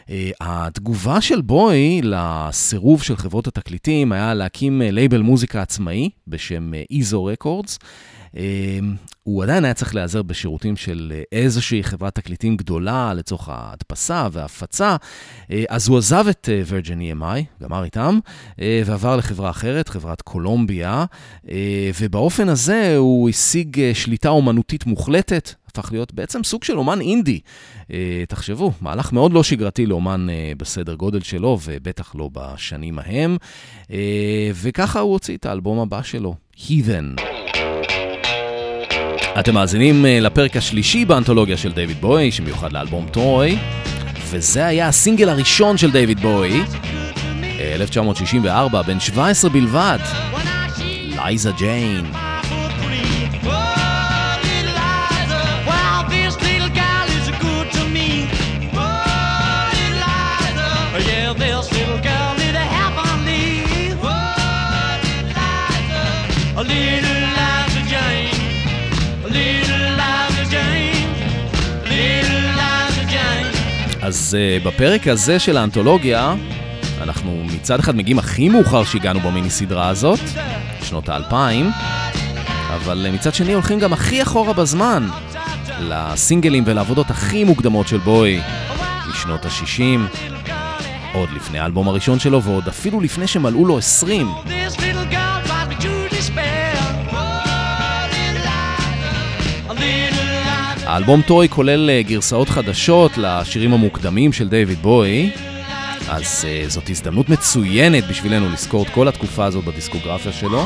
אה, 0.08 0.10
התגובה 0.40 1.20
של 1.20 1.40
בוי 1.40 2.00
לסירוב 2.02 3.02
של 3.02 3.16
חברות 3.16 3.46
התקליטים 3.46 4.12
היה 4.12 4.34
להקים 4.34 4.82
לייבל 4.84 5.20
מוזיקה 5.20 5.62
עצמאי 5.62 6.10
בשם 6.28 6.70
איזו 6.90 7.24
רקורדס. 7.24 7.78
אה, 8.34 8.38
הוא 9.22 9.42
עדיין 9.42 9.64
היה 9.64 9.74
צריך 9.74 9.94
להיעזר 9.94 10.22
בשירותים 10.22 10.76
של 10.76 11.12
איזושהי 11.32 11.82
חברת 11.82 12.14
תקליטים 12.14 12.56
גדולה 12.56 13.14
לצורך 13.14 13.48
ההדפסה 13.48 14.28
וההפצה, 14.32 14.96
אה, 14.96 15.52
אז 15.68 15.88
הוא 15.88 15.98
עזב 15.98 16.24
את 16.30 16.48
וירג'ן 16.66 17.00
אה, 17.00 17.02
EMI, 17.02 17.62
גמר 17.62 17.84
איתם, 17.84 18.18
ועבר 18.84 19.16
לחברה 19.16 19.50
אחרת, 19.50 19.88
חברת 19.88 20.22
קולומביה, 20.22 21.04
ובאופן 22.00 22.48
הזה 22.48 22.96
הוא 22.96 23.28
השיג 23.28 23.92
שליטה 23.94 24.28
אומנותית 24.28 24.86
מוחלטת 24.86 25.54
הפך 25.78 25.92
להיות 25.92 26.14
בעצם 26.14 26.44
סוג 26.44 26.64
של 26.64 26.78
אומן 26.78 27.00
אינדי. 27.00 27.40
אה, 27.92 28.24
תחשבו, 28.28 28.72
מהלך 28.80 29.12
מאוד 29.12 29.32
לא 29.32 29.42
שגרתי 29.42 29.86
לאומן 29.86 30.26
אה, 30.30 30.52
בסדר 30.56 30.94
גודל 30.94 31.20
שלו, 31.20 31.58
ובטח 31.64 32.14
לא 32.14 32.30
בשנים 32.32 32.98
ההם. 32.98 33.36
אה, 33.90 34.50
וככה 34.54 35.00
הוא 35.00 35.12
הוציא 35.12 35.36
את 35.36 35.46
האלבום 35.46 35.78
הבא 35.78 36.02
שלו, 36.02 36.34
Heathen. 36.56 37.37
אתם 39.40 39.54
מאזינים 39.54 40.04
לפרק 40.08 40.56
השלישי 40.56 41.04
באנתולוגיה 41.04 41.56
של 41.56 41.72
דיוויד 41.72 42.00
בוי, 42.00 42.32
שמיוחד 42.32 42.72
לאלבום 42.72 43.06
טרוי, 43.10 43.58
וזה 44.30 44.66
היה 44.66 44.88
הסינגל 44.88 45.28
הראשון 45.28 45.76
של 45.76 45.90
דיוויד 45.90 46.20
בוי, 46.20 46.62
1964, 47.60 48.82
בן 48.82 49.00
17 49.00 49.50
בלבד, 49.50 49.98
לייזה 51.16 51.50
ג'יין. 51.58 52.04
אז 74.28 74.34
uh, 74.34 74.66
בפרק 74.66 75.08
הזה 75.08 75.38
של 75.38 75.56
האנתולוגיה, 75.56 76.34
אנחנו 77.02 77.42
מצד 77.44 77.78
אחד 77.78 77.96
מגיעים 77.96 78.18
הכי 78.18 78.48
מאוחר 78.48 78.84
שהגענו 78.84 79.20
במיני 79.20 79.50
סדרה 79.50 79.88
הזאת, 79.88 80.18
שנות 80.82 81.08
האלפיים, 81.08 81.70
אבל 82.74 83.06
uh, 83.08 83.14
מצד 83.14 83.34
שני 83.34 83.52
הולכים 83.52 83.78
גם 83.78 83.92
הכי 83.92 84.22
אחורה 84.22 84.52
בזמן, 84.52 85.08
לסינגלים 85.80 86.64
ולעבודות 86.66 87.10
הכי 87.10 87.44
מוקדמות 87.44 87.88
של 87.88 87.98
בוי, 87.98 88.40
משנות 89.10 89.44
ה-60, 89.44 90.18
עוד 91.14 91.28
לפני 91.36 91.58
האלבום 91.58 91.88
הראשון 91.88 92.18
שלו 92.18 92.42
ועוד 92.42 92.68
אפילו 92.68 93.00
לפני 93.00 93.26
שמלאו 93.26 93.66
לו 93.66 93.78
20. 93.78 94.28
האלבום 100.88 101.22
טוי 101.22 101.48
כולל 101.48 101.90
אה, 101.90 102.02
גרסאות 102.02 102.48
חדשות 102.48 103.12
לשירים 103.18 103.72
המוקדמים 103.72 104.32
של 104.32 104.48
דיוויד 104.48 104.78
בוי, 104.78 105.30
אז 106.08 106.44
uh, 106.44 106.70
זאת 106.70 106.90
הזדמנות 106.90 107.28
מצוינת 107.28 108.04
בשבילנו 108.04 108.48
לזכור 108.52 108.82
את 108.82 108.88
כל 108.88 109.08
התקופה 109.08 109.44
הזאת 109.44 109.64
בדיסקוגרפיה 109.64 110.32
שלו. 110.32 110.64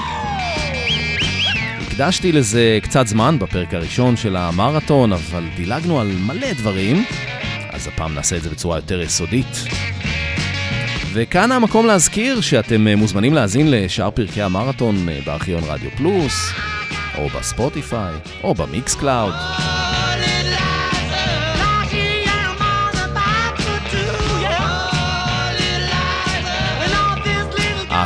הקדשתי 1.81 2.33
לזה 2.33 2.79
קצת 2.83 3.07
זמן 3.07 3.39
בפרק 3.39 3.75
הראשון 3.75 4.17
של 4.17 4.37
המרתון, 4.37 5.13
אבל 5.13 5.45
דילגנו 5.57 6.01
על 6.01 6.13
מלא 6.27 6.53
דברים, 6.53 7.05
אז 7.71 7.87
הפעם 7.87 8.15
נעשה 8.15 8.37
את 8.37 8.43
זה 8.43 8.51
בצורה 8.51 8.77
יותר 8.77 9.01
יסודית. 9.01 9.65
וכאן 11.13 11.53
המקום 11.53 11.87
להזכיר 11.87 12.41
שאתם 12.41 12.89
אה, 12.89 12.97
מוזמנים 12.97 13.35
להאזין 13.35 13.71
לשאר 13.71 14.11
פרקי 14.11 14.43
המרתון 14.43 15.09
בארכיון 15.25 15.63
רדיו 15.65 15.91
פלוס, 15.97 16.53
או 17.19 17.29
בספוטיפיי, 17.29 18.15
או 18.45 18.55
במיקס 18.55 18.95
קלאוד. 18.95 19.35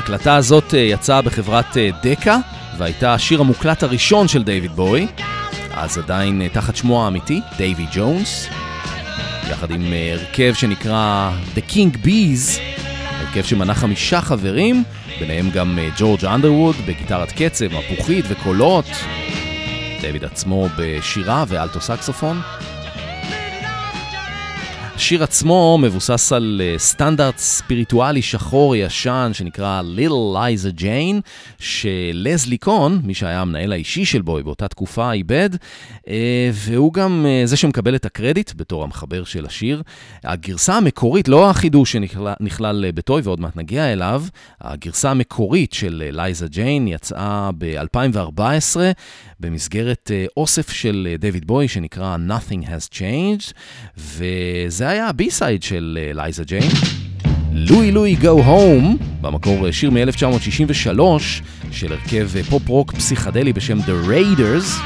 ההקלטה 0.07 0.37
הזאת 0.37 0.75
אה, 0.75 0.79
יצאה 0.79 1.23
בחברת 1.23 1.77
אה, 1.77 1.91
דקה, 2.03 2.39
והייתה 2.79 3.15
השיר 3.15 3.41
המוקלט 3.41 3.83
הראשון 3.83 4.29
של 4.29 4.43
דיוויד 4.43 4.73
בוי, 4.73 5.07
אז 5.75 5.99
עדיין 5.99 6.43
אה, 6.43 6.49
תחת 6.49 6.77
שמו 6.77 7.05
האמיתי, 7.05 7.41
דייווי 7.57 7.87
ג'ונס, 7.93 8.49
יחד 9.51 9.71
עם 9.71 9.85
הרכב 10.13 10.53
שנקרא 10.55 11.31
The 11.55 11.73
King 11.73 12.07
Bees, 12.07 12.61
הרכב 13.11 13.43
שמנה 13.43 13.75
חמישה 13.75 14.21
חברים, 14.21 14.85
ביניהם 15.21 15.51
גם 15.51 15.79
ג'ורג' 15.99 16.25
אנדרווד 16.25 16.77
בגיטרת 16.87 17.33
קצב, 17.33 17.67
מפוחית 17.67 18.25
וקולות, 18.29 18.87
דיוויד 20.01 20.25
עצמו 20.25 20.69
בשירה 20.77 21.45
ואלטו 21.49 21.81
סקסופון. 21.81 22.41
השיר 24.97 25.23
עצמו 25.23 25.79
מבוסס 25.83 26.33
על 26.33 26.63
uh, 26.65 26.79
סטנדרט 26.79 27.39
ספיריטואלי 27.39 28.23
שחור 28.23 28.77
ישן 28.77 29.31
שנקרא 29.35 29.83
Little 29.97 30.37
Liza 30.37 30.81
Jane, 30.81 31.21
שלזלי 31.59 32.59
קון, 32.59 33.01
מי 33.05 33.15
שהיה 33.15 33.41
המנהל 33.41 33.73
האישי 33.73 34.05
של 34.05 34.23
בוי 34.23 34.43
באותה 34.43 34.69
תקופה, 34.69 35.13
איבד, 35.13 35.51
uh, 35.55 36.09
והוא 36.53 36.93
גם 36.93 37.27
uh, 37.27 37.47
זה 37.47 37.57
שמקבל 37.57 37.95
את 37.95 38.05
הקרדיט 38.05 38.53
בתור 38.57 38.85
המחבר 38.85 39.25
של 39.25 39.47
השיר. 39.47 39.83
הגרסה 40.25 40.77
המקורית, 40.77 41.29
לא 41.29 41.51
החידוש 41.51 41.93
שנכלל 41.93 42.91
ב 42.95 43.02
Toy 43.02 43.23
ועוד 43.25 43.41
מעט 43.41 43.57
נגיע 43.57 43.93
אליו, 43.93 44.25
הגרסה 44.61 45.11
המקורית 45.11 45.73
של 45.73 46.03
Liza 46.11 46.49
Jane 46.49 46.89
יצאה 46.89 47.51
ב-2014 47.59 48.77
במסגרת 49.41 50.11
אה, 50.11 50.33
אוסף 50.37 50.71
של 50.71 51.09
דיוויד 51.19 51.47
בוי 51.47 51.69
שנקרא 51.69 52.17
Nothing 52.29 52.67
Has 52.67 52.95
Changed, 52.95 53.53
וזה 53.99 54.65
זה 54.69 54.89
היה 54.89 55.09
ה 55.09 55.16
B-side 55.16 55.63
של 55.63 55.99
Liza 56.15 56.45
Jane. 56.45 56.71
Louie 57.53 57.93
Louie 57.93 58.15
Go 58.15 58.45
Home, 58.45 58.97
במקור 59.21 59.71
שיר 59.71 59.91
מ-1963 59.91 61.01
של 61.73 61.93
הרכב 61.93 62.31
פופ-רוק 62.51 62.93
פסיכדלי 62.93 63.53
בשם 63.53 63.79
The 63.81 64.09
Raiders, 64.09 64.81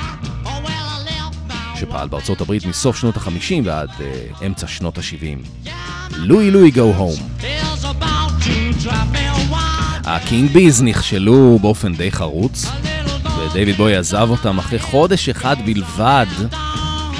שפעל 1.80 2.08
בארצות 2.08 2.40
הברית 2.40 2.66
מסוף 2.66 2.96
שנות 2.96 3.16
ה-50 3.16 3.54
ועד 3.64 3.88
uh, 3.88 4.44
אמצע 4.46 4.66
שנות 4.66 4.98
ה-70. 4.98 5.70
לואי 6.16 6.50
לואי 6.50 6.70
גו 6.70 6.80
הום. 6.80 7.16
הקינג 10.04 10.50
ביז 10.50 10.82
נכשלו 10.82 11.58
באופן 11.62 11.94
די 11.94 12.12
חרוץ, 12.12 12.66
ודייוויד 13.46 13.76
בוי 13.76 13.96
עזב 13.96 14.30
אותם 14.30 14.58
אחרי 14.58 14.78
חודש 14.78 15.28
אחד 15.28 15.56
בלבד. 15.64 16.26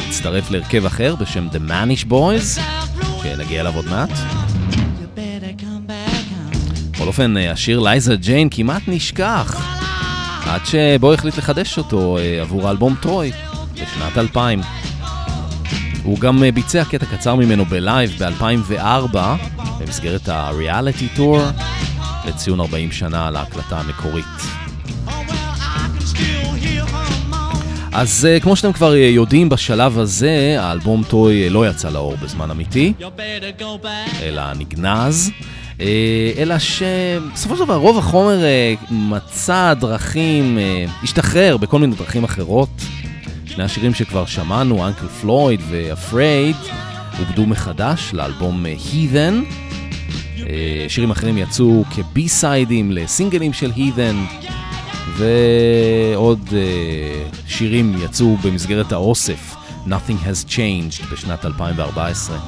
הצטרף 0.09 0.51
להרכב 0.51 0.87
אחר 0.87 1.15
בשם 1.15 1.49
The 1.53 1.71
Manish 1.71 2.11
Boys, 2.11 2.61
שנגיע 3.23 3.61
אליו 3.61 3.77
עוד 3.77 3.85
מעט. 3.89 4.11
בכל 6.93 7.07
אופן, 7.07 7.37
השיר 7.37 7.81
לייזה 7.81 8.17
ג'יין 8.17 8.49
כמעט 8.51 8.83
נשכח, 8.87 9.61
עד 10.47 10.61
שבו 10.67 11.13
החליט 11.13 11.39
לחדש 11.39 11.79
אותו 11.79 12.19
אה, 12.19 12.41
עבור 12.41 12.69
האלבום 12.69 12.95
טרוי 13.03 13.33
בשנת 13.75 14.19
2000. 14.19 14.61
הוא 16.03 16.19
גם 16.19 16.45
אה, 16.45 16.53
ביצע 16.53 16.85
קטע 16.85 17.07
קצר 17.07 17.35
ממנו 17.35 17.65
בלייב 17.65 18.11
ב-2004, 18.19 19.17
במסגרת 19.81 20.29
ה 20.29 20.39
Reality 20.39 21.09
Tour, 21.17 21.41
לציון 22.27 22.61
40 22.61 22.93
שנה 22.93 23.31
להקלטה 23.31 23.81
המקורית. 23.81 24.60
אז 27.93 28.29
אה, 28.39 28.43
כמו 28.43 28.57
שאתם 28.57 28.73
כבר 28.73 28.93
אה, 28.93 28.97
יודעים, 28.97 29.49
בשלב 29.49 29.99
הזה 29.99 30.57
האלבום 30.59 31.03
Toy 31.09 31.49
אה, 31.49 31.53
לא 31.53 31.69
יצא 31.69 31.91
לאור 31.91 32.17
בזמן 32.17 32.51
אמיתי, 32.51 32.93
אלא 34.23 34.43
נגנז. 34.59 35.31
אלא 36.37 36.59
שבסופו 36.59 37.57
של 37.57 37.65
דבר 37.65 37.77
רוב 37.77 37.99
החומר 37.99 38.39
מצא 38.91 39.75
דרכים, 39.75 40.59
השתחרר 41.03 41.57
בכל 41.57 41.79
מיני 41.79 41.97
דרכים 41.97 42.25
אחרות. 42.25 42.69
שני 43.47 43.65
השירים 43.65 43.95
שכבר 43.95 44.27
שמענו, 44.27 44.87
אנקל 44.87 45.09
פלויד 45.09 45.61
ו-Afraid, 45.71 46.71
עובדו 47.19 47.47
מחדש 47.47 48.11
לאלבום 48.13 48.67
Heathen. 48.67 49.53
Uh, 50.37 50.43
שירים 50.89 51.11
אחרים 51.11 51.39
יצאו 51.39 51.85
כבי 51.91 52.29
סיידים 52.29 52.93
לסינגלים 52.93 53.53
של 53.53 53.71
Heathen. 53.71 54.45
ועוד 55.17 56.49
אה, 56.53 57.25
שירים 57.47 57.95
יצאו 58.05 58.37
במסגרת 58.37 58.93
האוסף 58.93 59.57
Nothing 59.87 60.25
Has 60.27 60.49
Changed 60.49 61.13
בשנת 61.13 61.45
2014. 61.45 62.39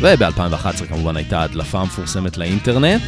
וב-2011 0.00 0.86
כמובן 0.88 1.16
הייתה 1.16 1.42
הדלפה 1.42 1.80
המפורסמת 1.80 2.38
לאינטרנט, 2.38 3.02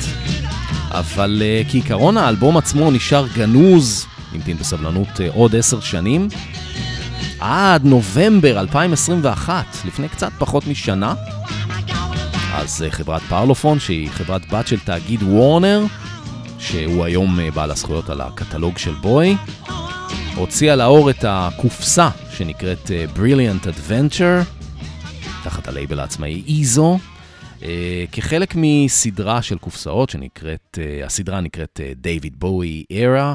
אבל 0.91 1.43
uh, 1.43 1.71
כעיקרון 1.71 2.17
האלבום 2.17 2.57
עצמו 2.57 2.91
נשאר 2.91 3.27
גנוז, 3.35 4.07
נמתין 4.33 4.57
בסבלנות 4.57 5.09
uh, 5.09 5.21
עוד 5.35 5.57
עשר 5.57 5.81
שנים, 5.81 6.29
עד 7.41 7.85
נובמבר 7.85 8.61
2021, 8.61 9.65
לפני 9.85 10.09
קצת 10.09 10.33
פחות 10.39 10.67
משנה. 10.67 11.15
אז 12.57 12.85
uh, 12.89 12.91
חברת 12.91 13.23
פרלופון, 13.23 13.81
שהיא 13.81 14.11
חברת 14.11 14.53
בת 14.53 14.67
של 14.67 14.81
תאגיד 14.81 15.23
וורנר, 15.23 15.85
שהוא 16.59 17.05
היום 17.05 17.39
uh, 17.39 17.55
בעל 17.55 17.71
הזכויות 17.71 18.11
על 18.11 18.21
הקטלוג 18.21 18.79
של 18.79 18.93
בוי, 18.93 19.37
הוציאה 20.35 20.77
לאור 20.77 21.11
את 21.11 21.25
הקופסה 21.29 22.09
שנקראת 22.37 22.87
uh, 22.87 23.19
Brilliant 23.19 23.67
Adventure, 23.67 24.45
תחת 25.45 25.69
הלייבל 25.69 26.01
העצמאי 26.01 26.43
איזו. 26.49 26.99
Uh, 27.67 27.69
כחלק 28.13 28.55
מסדרה 28.57 29.43
של 29.43 29.59
קופסאות 29.59 30.11
שנקראת, 30.11 30.79
uh, 30.79 31.07
הסדרה 31.07 31.41
נקראת 31.41 31.81
דייוויד 31.97 32.41
בואי 32.41 32.85
ארה. 32.93 33.35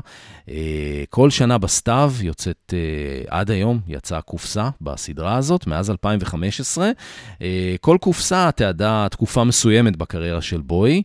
כל 1.10 1.30
שנה 1.30 1.58
בסתיו 1.58 2.14
יוצאת, 2.22 2.74
uh, 2.74 3.28
עד 3.30 3.52
היום 3.52 3.80
יצאה 3.88 4.22
קופסה 4.22 4.70
בסדרה 4.82 5.36
הזאת, 5.36 5.68
מאז 5.68 5.90
2015. 5.90 6.92
Uh, 7.34 7.42
כל 7.82 7.98
קופסה 8.02 8.52
תיעדה 8.52 9.08
תקופה 9.12 9.44
מסוימת 9.44 9.96
בקריירה 9.96 10.42
של 10.42 10.62
בואי. 10.62 11.02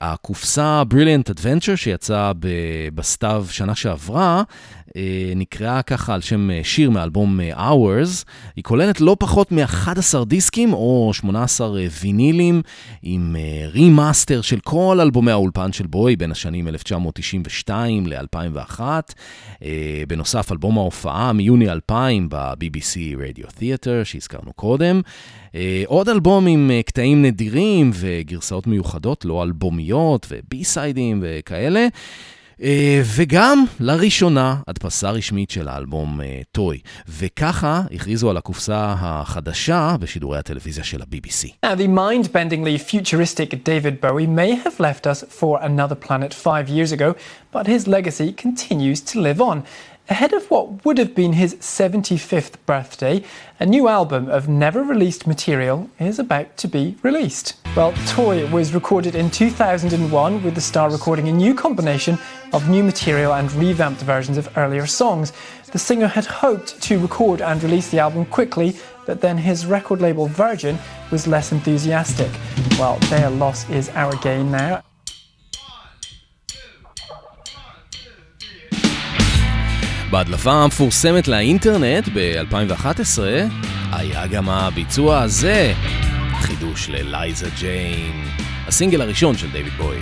הקופסה 0.00 0.82
Brilliant 0.90 1.34
Adventure 1.34 1.76
שיצאה 1.76 2.32
בסתיו 2.94 3.46
שנה 3.50 3.74
שעברה, 3.74 4.36
אה, 4.36 4.42
נקראה 5.36 5.82
ככה 5.82 6.14
על 6.14 6.20
שם 6.20 6.50
אה, 6.50 6.60
שיר 6.62 6.90
מאלבום 6.90 7.40
אה, 7.40 7.70
Hours. 7.70 8.24
היא 8.56 8.64
כוללת 8.64 9.00
לא 9.00 9.16
פחות 9.18 9.52
מ-11 9.52 10.24
דיסקים 10.26 10.72
או 10.72 11.10
18 11.14 11.80
וינילים 12.02 12.62
עם 13.02 13.36
remaster 13.72 14.40
של 14.40 14.60
כל 14.60 14.98
אלבומי 15.02 15.30
האולפן 15.30 15.72
של 15.72 15.86
בואי 15.86 16.16
בין 16.16 16.30
השנים 16.30 16.68
1992 16.68 18.06
ל-2001. 18.06 18.80
בנוסף, 20.08 20.52
אלבום 20.52 20.78
ההופעה 20.78 21.32
מיוני 21.32 21.70
2000 21.70 22.28
ב-BBC 22.28 22.96
Radio 22.96 23.46
Theatre 23.46 24.04
שהזכרנו 24.04 24.52
קודם. 24.52 25.00
עוד 25.86 26.08
אלבום 26.08 26.46
עם 26.46 26.70
קטעים 26.86 27.22
נדירים 27.22 27.90
וגרסאות 27.94 28.66
מיוחדות, 28.66 29.24
לא 29.24 29.42
אלבומיות 29.42 30.26
ובי-סיידים 30.30 31.18
וכאלה. 31.22 31.86
וגם 33.04 33.64
לראשונה 33.80 34.56
הדפסה 34.68 35.10
רשמית 35.10 35.50
של 35.50 35.68
האלבום 35.68 36.20
טוי. 36.52 36.78
וככה 37.08 37.82
הכריזו 37.94 38.30
על 38.30 38.36
הקופסה 38.36 38.94
החדשה 38.98 39.96
בשידורי 40.00 40.38
הטלוויזיה 40.38 40.84
של 40.84 41.02
ה-BBC. 41.02 41.66
Now, 41.66 41.74
the 41.74 41.88
mind-bendingly 41.88 42.78
futuristic 42.78 43.50
David 43.64 44.00
Bowie 44.00 44.26
may 44.26 44.50
have 44.64 44.80
left 44.80 45.06
us 45.06 45.24
for 45.40 45.58
another 45.62 45.96
planet 46.06 46.34
five 46.34 46.68
years 46.68 46.92
ago, 46.92 47.14
but 47.52 47.66
his 47.66 47.86
legacy 47.86 48.32
continues 48.44 49.00
to 49.12 49.20
live 49.20 49.40
on. 49.40 49.58
Ahead 50.12 50.34
of 50.34 50.50
what 50.50 50.84
would 50.84 50.98
have 50.98 51.14
been 51.14 51.32
his 51.32 51.54
75th 51.54 52.56
birthday, 52.66 53.24
a 53.58 53.64
new 53.64 53.88
album 53.88 54.28
of 54.28 54.46
never 54.46 54.82
released 54.82 55.26
material 55.26 55.88
is 55.98 56.18
about 56.18 56.58
to 56.58 56.68
be 56.68 56.98
released. 57.02 57.54
Well, 57.74 57.94
Toy 58.08 58.46
was 58.50 58.74
recorded 58.74 59.14
in 59.14 59.30
2001 59.30 60.42
with 60.42 60.54
the 60.54 60.60
star 60.60 60.90
recording 60.90 61.28
a 61.28 61.32
new 61.32 61.54
combination 61.54 62.18
of 62.52 62.68
new 62.68 62.84
material 62.84 63.32
and 63.32 63.50
revamped 63.54 64.02
versions 64.02 64.36
of 64.36 64.54
earlier 64.58 64.86
songs. 64.86 65.32
The 65.72 65.78
singer 65.78 66.08
had 66.08 66.26
hoped 66.26 66.82
to 66.82 66.98
record 66.98 67.40
and 67.40 67.62
release 67.62 67.90
the 67.90 68.00
album 68.00 68.26
quickly, 68.26 68.76
but 69.06 69.22
then 69.22 69.38
his 69.38 69.64
record 69.64 70.02
label 70.02 70.26
Virgin 70.26 70.78
was 71.10 71.26
less 71.26 71.52
enthusiastic. 71.52 72.30
Well, 72.78 72.98
their 73.08 73.30
loss 73.30 73.66
is 73.70 73.88
our 73.94 74.14
gain 74.16 74.50
now. 74.50 74.82
בהדלפה 80.12 80.52
המפורסמת 80.52 81.28
לאינטרנט 81.28 82.08
ב-2011 82.14 83.18
היה 83.92 84.26
גם 84.26 84.48
הביצוע 84.48 85.20
הזה, 85.20 85.72
חידוש 86.40 86.88
ללייזה 86.88 87.48
ג'יין, 87.58 88.24
הסינגל 88.66 89.00
הראשון 89.00 89.36
של 89.36 89.50
דיוויד 89.50 89.72
בוי. 89.72 89.96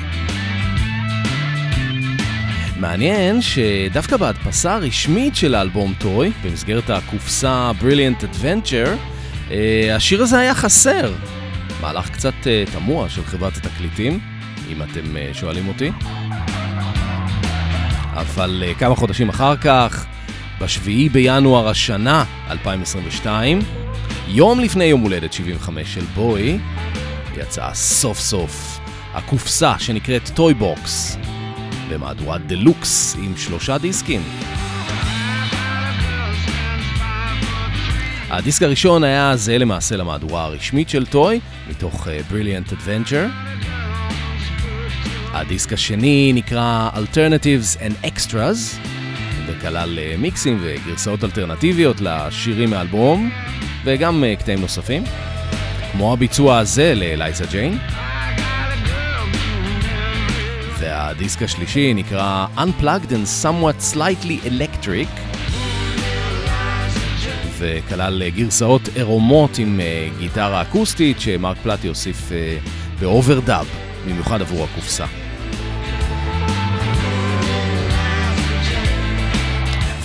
מעניין 2.76 3.42
שדווקא 3.42 4.16
בהדפסה 4.16 4.74
הרשמית 4.74 5.36
של 5.36 5.54
האלבום 5.54 5.94
טוי, 5.98 6.32
במסגרת 6.44 6.90
הקופסה 6.90 7.72
Brilliant 7.80 8.24
Adventure, 8.24 8.90
אה, 9.50 9.96
השיר 9.96 10.22
הזה 10.22 10.38
היה 10.38 10.54
חסר. 10.54 11.12
מהלך 11.80 12.10
קצת 12.10 12.46
אה, 12.46 12.64
תמוה 12.72 13.08
של 13.08 13.24
חברת 13.24 13.56
התקליטים, 13.56 14.20
אם 14.72 14.82
אתם 14.82 15.16
אה, 15.16 15.30
שואלים 15.32 15.68
אותי. 15.68 15.90
אבל 18.14 18.62
uh, 18.66 18.78
כמה 18.78 18.94
חודשים 18.94 19.28
אחר 19.28 19.56
כך, 19.56 20.06
ב-7 20.60 21.12
בינואר 21.12 21.68
השנה, 21.68 22.24
2022, 22.50 23.58
יום 24.28 24.60
לפני 24.60 24.84
יום 24.84 25.00
הולדת 25.00 25.32
75 25.32 25.94
של 25.94 26.04
בואי, 26.14 26.58
יצאה 27.36 27.74
סוף 27.74 28.18
סוף 28.18 28.80
הקופסה 29.14 29.78
שנקראת 29.78 30.30
Toy 30.34 30.54
Box, 30.54 31.16
במהדורת 31.90 32.46
דלוקס 32.46 33.16
עם 33.22 33.36
שלושה 33.36 33.78
דיסקים. 33.78 34.22
הדיסק 38.30 38.62
הראשון 38.62 39.04
היה 39.04 39.36
זהה 39.36 39.58
למעשה 39.58 39.96
למהדורה 39.96 40.44
הרשמית 40.44 40.88
של 40.88 41.06
Toy, 41.06 41.40
מתוך 41.68 42.06
אה, 42.06 42.32
Brilliant. 42.32 42.74
הדיסק 45.32 45.72
השני 45.72 46.32
נקרא 46.34 46.90
Alternatives 46.94 47.78
and 47.80 48.06
Extras, 48.06 48.78
וכלל 49.46 49.98
אה, 49.98 50.14
מיקסים 50.18 50.58
וגרסאות 50.60 51.24
אלטרנטיביות 51.24 51.96
לשירים 52.00 52.70
מאלבום, 52.70 53.30
וגם 53.84 54.24
אה, 54.24 54.36
קטעים 54.36 54.60
נוספים, 54.60 55.04
כמו 55.92 56.12
הביצוע 56.12 56.58
הזה 56.58 56.94
ל 56.94 57.04
Liza 57.04 57.44
Jane. 57.50 57.78
והדיסק 60.78 61.42
השלישי 61.42 61.94
נקרא 61.94 62.46
Unplugged 62.56 63.10
and 63.10 63.44
Somewhat 63.44 63.94
Slightly 63.94 64.46
Electric, 64.46 65.20
וכלל 67.58 68.22
אה, 68.22 68.30
גרסאות 68.30 68.88
עירומות 68.94 69.58
עם 69.58 69.80
גיטרה 70.18 70.62
אקוסטית 70.62 71.20
שמרק 71.20 71.56
פלטי 71.62 71.88
הוסיף 71.88 72.32
ב 73.00 73.07
overdub, 73.07 73.66
במיוחד 74.06 74.40
עבור 74.40 74.64
הקופסה. 74.64 75.19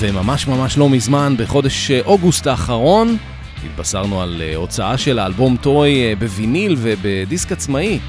וממש 0.10 0.48
ממש 0.48 0.78
לא 0.78 0.90
מזמן, 0.90 1.36
בחודש 1.38 1.92
אה, 1.92 2.02
אוגוסט 2.06 2.48
האחרון, 2.48 3.18
התבשרנו 3.66 4.22
על 4.22 4.42
אה, 4.42 4.56
הוצאה 4.56 4.98
של 4.98 5.20
האלבום 5.20 5.58
טוי 5.62 6.04
אה, 6.04 6.16
בוויניל 6.16 6.76
ובדיסק 6.78 7.52
עצמאי, 7.52 8.00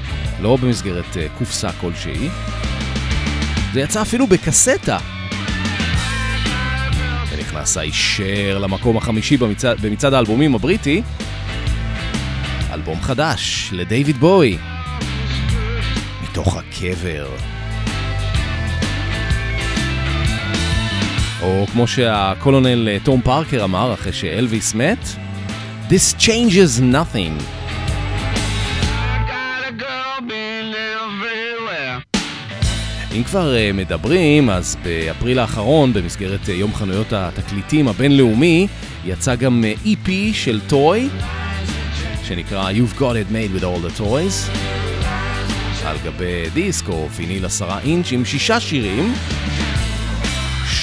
לא 0.41 0.57
במסגרת 0.57 1.17
קופסה 1.37 1.71
כלשהי. 1.71 2.29
זה 3.73 3.79
יצא 3.79 4.01
אפילו 4.01 4.27
בקסטה. 4.27 4.97
ונכנס 7.31 7.77
הישר 7.77 8.57
למקום 8.57 8.97
החמישי 8.97 9.37
במצד, 9.37 9.75
במצעד 9.81 10.13
האלבומים 10.13 10.55
הבריטי. 10.55 11.01
אלבום 12.73 13.01
חדש 13.01 13.69
לדיוויד 13.71 14.17
בוי. 14.17 14.57
מתוך 16.23 16.57
הקבר. 16.57 17.56
או 21.47 21.65
כמו 21.71 21.87
שהקולונל 21.87 22.89
אה, 22.89 22.97
תום 23.03 23.21
פארקר 23.21 23.63
אמר 23.63 23.93
אחרי 23.93 24.13
שאלוויס 24.13 24.75
מת, 24.75 25.07
This 25.89 26.15
changes 26.19 26.81
nothing. 26.81 27.43
אם 33.15 33.23
כבר 33.23 33.53
אה, 33.53 33.73
מדברים, 33.73 34.49
אז 34.49 34.77
באפריל 34.83 35.39
האחרון, 35.39 35.93
במסגרת 35.93 36.45
אה, 36.45 36.51
יום 36.51 36.73
חנויות 36.73 37.13
התקליטים 37.13 37.87
הבינלאומי, 37.87 38.67
יצא 39.05 39.35
גם 39.35 39.63
EP 39.85 40.09
של 40.33 40.59
Toy, 40.67 41.09
שנקרא 42.23 42.71
You've 42.71 42.99
Got 42.99 43.01
It 43.01 43.31
Made 43.31 43.59
with 43.59 43.63
All 43.63 43.97
the 43.97 43.99
Toys, 44.01 44.57
על 45.85 45.97
גבי 46.03 46.49
דיסק 46.53 46.89
או 46.89 47.07
ויניל 47.11 47.45
עשרה 47.45 47.79
אינץ' 47.79 48.11
עם 48.11 48.25
שישה 48.25 48.59
שירים. 48.59 49.13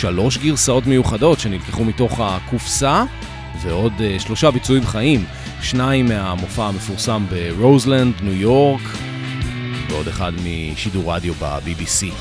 שלוש 0.05 0.39
גרסאות 0.39 0.87
מיוחדות 0.87 1.41
שנלקחו 1.41 1.85
מתוך 1.85 2.21
הקופסה 2.21 3.05
ועוד 3.63 3.93
uh, 3.99 4.23
שלושה 4.23 4.51
ביצועים 4.51 4.87
חיים, 4.87 5.25
שניים 5.63 6.07
מהמופע 6.07 6.65
המפורסם 6.65 7.27
ברוזלנד, 7.31 8.15
ניו 8.23 8.33
יורק, 8.33 8.81
ועוד 9.89 10.09
אחד 10.09 10.33
משידור 10.45 11.15
רדיו 11.15 11.35
ב-BBC. 11.35 12.13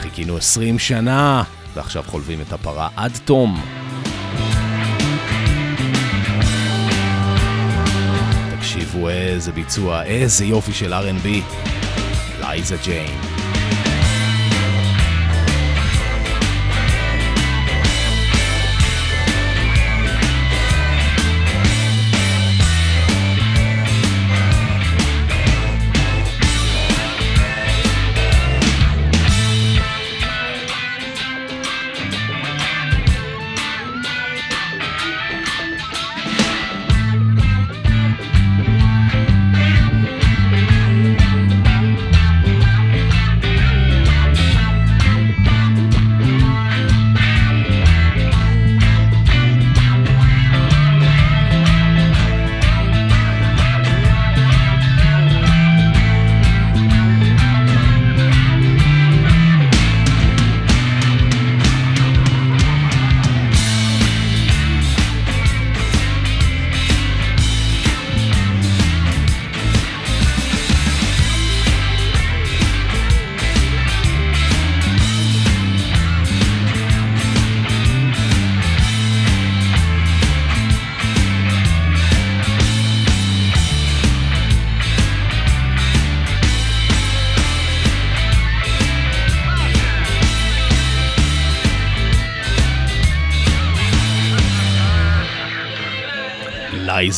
חיכינו 0.00 0.36
20 0.36 0.78
שנה, 0.78 1.42
ועכשיו 1.74 2.02
חולבים 2.06 2.40
את 2.40 2.52
הפרה 2.52 2.88
עד 2.96 3.18
תום. 3.24 3.60
תקשיבו 8.58 9.08
איזה 9.08 9.52
ביצוע, 9.52 10.02
איזה 10.02 10.44
יופי 10.44 10.72
של 10.72 10.94
R&B. 10.94 11.28
לייזה 12.40 12.76
ג'יין. 12.84 13.36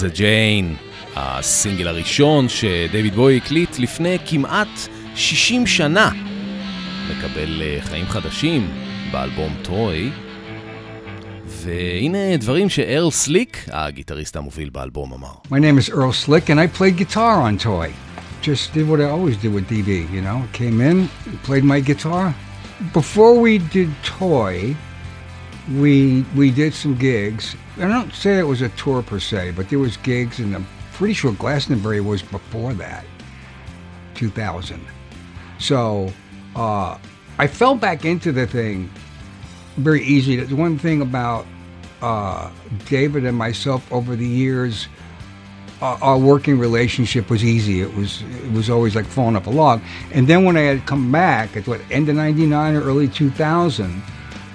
לייזה 0.03 0.17
ג'יין, 0.17 0.77
הסינגל 1.17 1.89
הראשון 1.89 2.49
שדייוויד 2.49 3.15
בוי 3.15 3.37
הקליט 3.37 3.79
לפני 3.79 4.17
כמעט 4.27 4.69
60 5.15 5.67
שנה. 5.67 6.11
מקבל 7.11 7.63
אה, 7.63 7.79
חיים 7.81 8.07
חדשים 8.07 8.71
באלבום 9.13 9.55
טרוי. 9.63 10.11
והנה 11.47 12.37
דברים 12.37 12.69
שארל 12.69 13.11
סליק, 13.11 13.65
הגיטריסט 13.73 14.37
המוביל 14.37 14.71
באלבום, 14.71 15.13
אמר. 15.13 15.33
My 15.51 15.59
name 15.59 15.79
is 15.79 15.91
Earl 15.91 16.27
Slick 16.27 16.51
and 16.51 16.61
I 16.61 16.79
played 16.79 16.97
guitar 16.97 17.35
on 17.49 17.59
Toy. 17.59 17.93
Just 18.43 18.73
did 18.75 18.89
what 18.89 19.01
I 19.01 19.09
always 19.17 19.37
did 19.43 19.53
with 19.53 19.69
DB, 19.69 19.91
you 20.15 20.23
know. 20.27 20.39
Came 20.53 20.81
in, 20.81 21.09
played 21.49 21.65
my 21.65 21.81
guitar. 21.81 22.35
Before 22.93 23.35
we 23.45 23.59
did 23.77 23.91
Toy, 24.05 24.77
we 25.77 26.25
we 26.35 26.51
did 26.51 26.75
some 26.75 26.95
gigs. 26.97 27.57
I 27.77 27.89
don't 27.89 28.13
say 28.13 28.39
it 28.39 28.45
was 28.45 28.63
a 28.63 28.69
tour 28.71 29.03
per 29.03 29.21
se, 29.21 29.53
but 29.53 29.69
there 29.69 29.79
was 29.79 29.97
gigs 29.99 30.39
and 30.39 30.55
I'm 30.55 30.67
pretty 30.93 31.15
sure 31.15 31.33
Glastonbury 31.33 32.01
was 32.01 32.23
before 32.23 32.73
that. 32.75 33.05
2000. 34.15 34.85
So, 35.59 36.13
uh, 36.57 36.99
I 37.39 37.47
fell 37.47 37.77
back 37.77 38.05
into 38.05 38.33
the 38.33 38.47
thing 38.47 38.91
very 39.79 40.03
easy. 40.03 40.37
The 40.37 40.57
one 40.57 40.79
thing 40.79 41.01
about 41.01 41.47
uh, 42.03 42.51
David 42.87 43.25
and 43.25 43.37
myself 43.37 43.91
over 43.93 44.17
the 44.17 44.27
years, 44.27 44.89
uh, 45.81 45.97
our 46.03 46.19
working 46.19 46.59
relationship 46.59 47.31
was 47.31 47.45
easy. 47.45 47.81
It 47.81 47.95
was 47.95 48.23
it 48.45 48.53
was 48.53 48.69
always 48.69 48.97
like 48.97 49.07
falling 49.07 49.37
off 49.37 49.47
a 49.47 49.51
log. 49.51 49.81
And 50.13 50.27
then 50.27 50.45
when 50.45 50.57
I 50.57 50.63
had 50.63 50.87
come 50.87 51.13
back 51.13 51.57
at 51.57 51.67
what 51.69 51.81
end 51.91 52.09
of 52.09 52.17
'99 52.17 52.75
or 52.75 52.83
early 52.83 53.09
2000, 53.09 54.03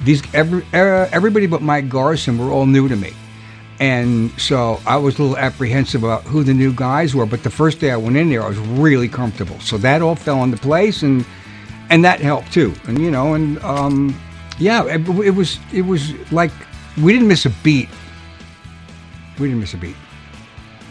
these 0.03 0.21
every, 0.33 0.63
uh, 0.73 1.07
everybody 1.11 1.47
but 1.47 1.61
Mike 1.61 1.89
Garson 1.89 2.37
were 2.37 2.51
all 2.51 2.65
new 2.65 2.87
to 2.87 2.95
me. 2.95 3.13
And 3.79 4.31
so 4.39 4.79
I 4.85 4.97
was 4.97 5.17
a 5.17 5.23
little 5.23 5.37
apprehensive 5.37 6.03
about 6.03 6.23
who 6.23 6.43
the 6.43 6.53
new 6.53 6.73
guys 6.73 7.15
were, 7.15 7.25
but 7.25 7.43
the 7.43 7.49
first 7.49 7.79
day 7.79 7.91
I 7.91 7.97
went 7.97 8.15
in 8.15 8.29
there, 8.29 8.43
I 8.43 8.47
was 8.47 8.59
really 8.59 9.09
comfortable. 9.09 9.59
So 9.59 9.77
that 9.79 10.01
all 10.01 10.15
fell 10.15 10.43
into 10.43 10.57
place, 10.57 11.01
and 11.01 11.25
and 11.89 12.05
that 12.05 12.21
helped 12.21 12.53
too. 12.53 12.73
And 12.85 12.99
you 12.99 13.11
know, 13.11 13.33
and 13.33 13.61
um, 13.63 14.17
yeah, 14.59 14.85
it, 14.85 15.07
it 15.19 15.31
was 15.31 15.59
it 15.73 15.81
was 15.81 16.13
like 16.31 16.51
we 17.01 17.13
didn't 17.13 17.27
miss 17.27 17.45
a 17.45 17.49
beat. 17.63 17.89
We 19.39 19.47
didn't 19.47 19.61
miss 19.61 19.73
a 19.73 19.77
beat. 19.77 19.95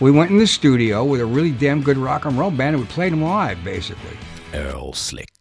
We 0.01 0.11
went 0.11 0.31
in 0.31 0.39
the 0.39 0.47
studio 0.47 1.05
with 1.05 1.21
a 1.21 1.27
really 1.27 1.53
damn 1.53 1.83
good 1.83 1.97
rock 1.97 2.25
and 2.25 2.37
roll 2.37 2.51
band, 2.51 2.75
and 2.75 2.85
we 2.85 2.89
played 2.89 3.13
them 3.13 3.23
live, 3.23 3.63
basically. 3.63 4.17
Earl 4.53 4.93
Slick. 4.93 5.32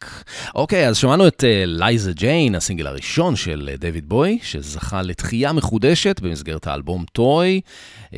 אוקיי, 0.55 0.87
אז 0.87 0.97
שמענו 0.97 1.27
את 1.27 1.43
Liza 1.65 2.11
אה, 2.11 2.13
Jane, 2.13 2.55
הסינגל 2.55 2.87
הראשון 2.87 3.35
של 3.35 3.69
דויד 3.79 4.09
בואי, 4.09 4.39
שזכה 4.43 5.01
לתחייה 5.01 5.53
מחודשת 5.53 6.19
במסגרת 6.19 6.67
האלבום 6.67 7.05
Toy. 7.11 7.61
אה, 8.05 8.13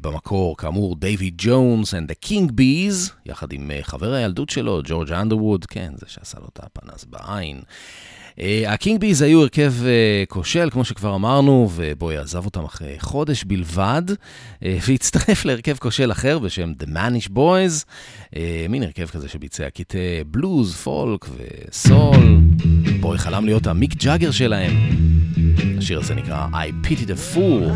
במקור, 0.00 0.56
כאמור, 0.56 0.96
דייוויד 0.96 1.34
ג'ונס 1.38 1.94
and 1.94 2.10
the 2.10 2.28
King 2.28 2.50
Bees, 2.50 3.12
יחד 3.26 3.52
עם 3.52 3.70
אה, 3.70 3.84
חבר 3.84 4.12
הילדות 4.12 4.50
שלו, 4.50 4.80
ג'ורג' 4.84 5.12
אנדרווד, 5.12 5.66
כן, 5.66 5.92
זה 5.96 6.06
שעשה 6.08 6.38
לו 6.40 6.46
את 6.52 6.60
הפנס 6.62 7.04
בעין. 7.04 7.60
ה 8.66 8.72
King 8.72 8.96
אה, 8.96 9.00
Bees 9.00 9.22
היו 9.22 9.42
הרכב 9.42 9.72
אה, 9.80 9.86
כושל, 10.28 10.68
כמו 10.70 10.84
שכבר 10.84 11.14
אמרנו, 11.14 11.70
ובואי 11.74 12.16
עזב 12.16 12.44
אותם 12.44 12.64
אחרי 12.64 12.94
חודש 12.98 13.44
בלבד, 13.44 14.02
אה, 14.10 14.64
והצטרף 14.88 15.44
להרכב 15.44 15.76
כושל 15.76 16.12
אחר 16.12 16.38
בשם 16.38 16.72
The 16.82 16.86
Manish 16.86 17.28
Boys, 17.28 17.84
מין 18.68 18.82
הרכב 18.82 19.06
כזה 19.06 19.28
שביצע 19.28 19.70
קטעי 19.70 20.24
בלוז, 20.26 20.74
פולק 20.74 21.26
וסול. 21.68 22.40
בוי 23.00 23.18
חלם 23.18 23.44
להיות 23.44 23.66
המיק 23.66 23.94
ג'אגר 23.94 24.30
שלהם. 24.30 24.72
השיר 25.78 25.98
הזה 25.98 26.14
נקרא 26.14 26.46
I 26.52 26.86
Pity 26.86 27.06
the 27.06 27.34
Fool. 27.34 27.72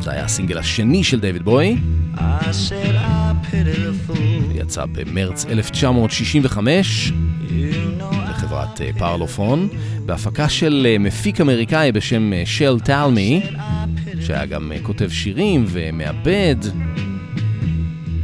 זה 0.00 0.10
היה 0.10 0.24
הסינגל 0.24 0.58
השני 0.58 1.04
של 1.04 1.20
דיוויד 1.20 1.42
בוי. 1.42 1.76
יצא 4.54 4.84
במרץ 4.86 5.46
1965. 5.46 7.12
לחברת 8.46 8.80
פרלופון, 8.98 9.68
בהפקה 10.06 10.48
של 10.48 10.96
מפיק 11.00 11.40
אמריקאי 11.40 11.92
בשם 11.92 12.32
של 12.44 12.80
טלמי, 12.80 13.42
שהיה 14.20 14.46
גם 14.46 14.72
כותב 14.82 15.08
שירים 15.08 15.64
ומעבד. 15.68 16.56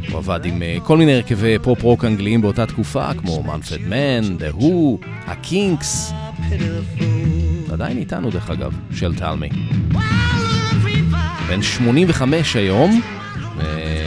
הוא 0.09 0.17
עבד 0.17 0.45
עם 0.45 0.61
כל 0.83 0.97
מיני 0.97 1.13
הרכבי 1.13 1.59
פופ-רוק 1.59 2.05
אנגליים 2.05 2.41
באותה 2.41 2.65
תקופה, 2.65 3.13
כמו 3.13 3.43
מנפרד 3.43 3.81
מן, 3.81 4.37
The 4.37 4.49
Who, 4.51 4.99
ה 5.27 5.39
Kinks. 5.39 6.13
עדיין 7.71 7.97
איתנו 7.97 8.29
דרך 8.29 8.49
אגב, 8.49 8.79
של 8.95 9.15
טלמי. 9.15 9.49
בן 11.47 11.61
85 11.61 12.55
היום, 12.55 13.01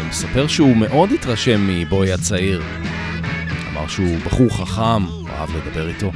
מספר 0.08 0.46
שהוא 0.46 0.76
מאוד 0.76 1.12
התרשם 1.12 1.66
מבואי 1.68 2.12
הצעיר. 2.12 2.62
אמר 3.86 3.94
שהוא 3.94 4.18
בחור 4.24 4.48
חכם, 4.56 5.02
הוא 5.02 5.28
אהב 5.28 5.48
לדבר 5.56 5.88
איתו. 5.88 6.12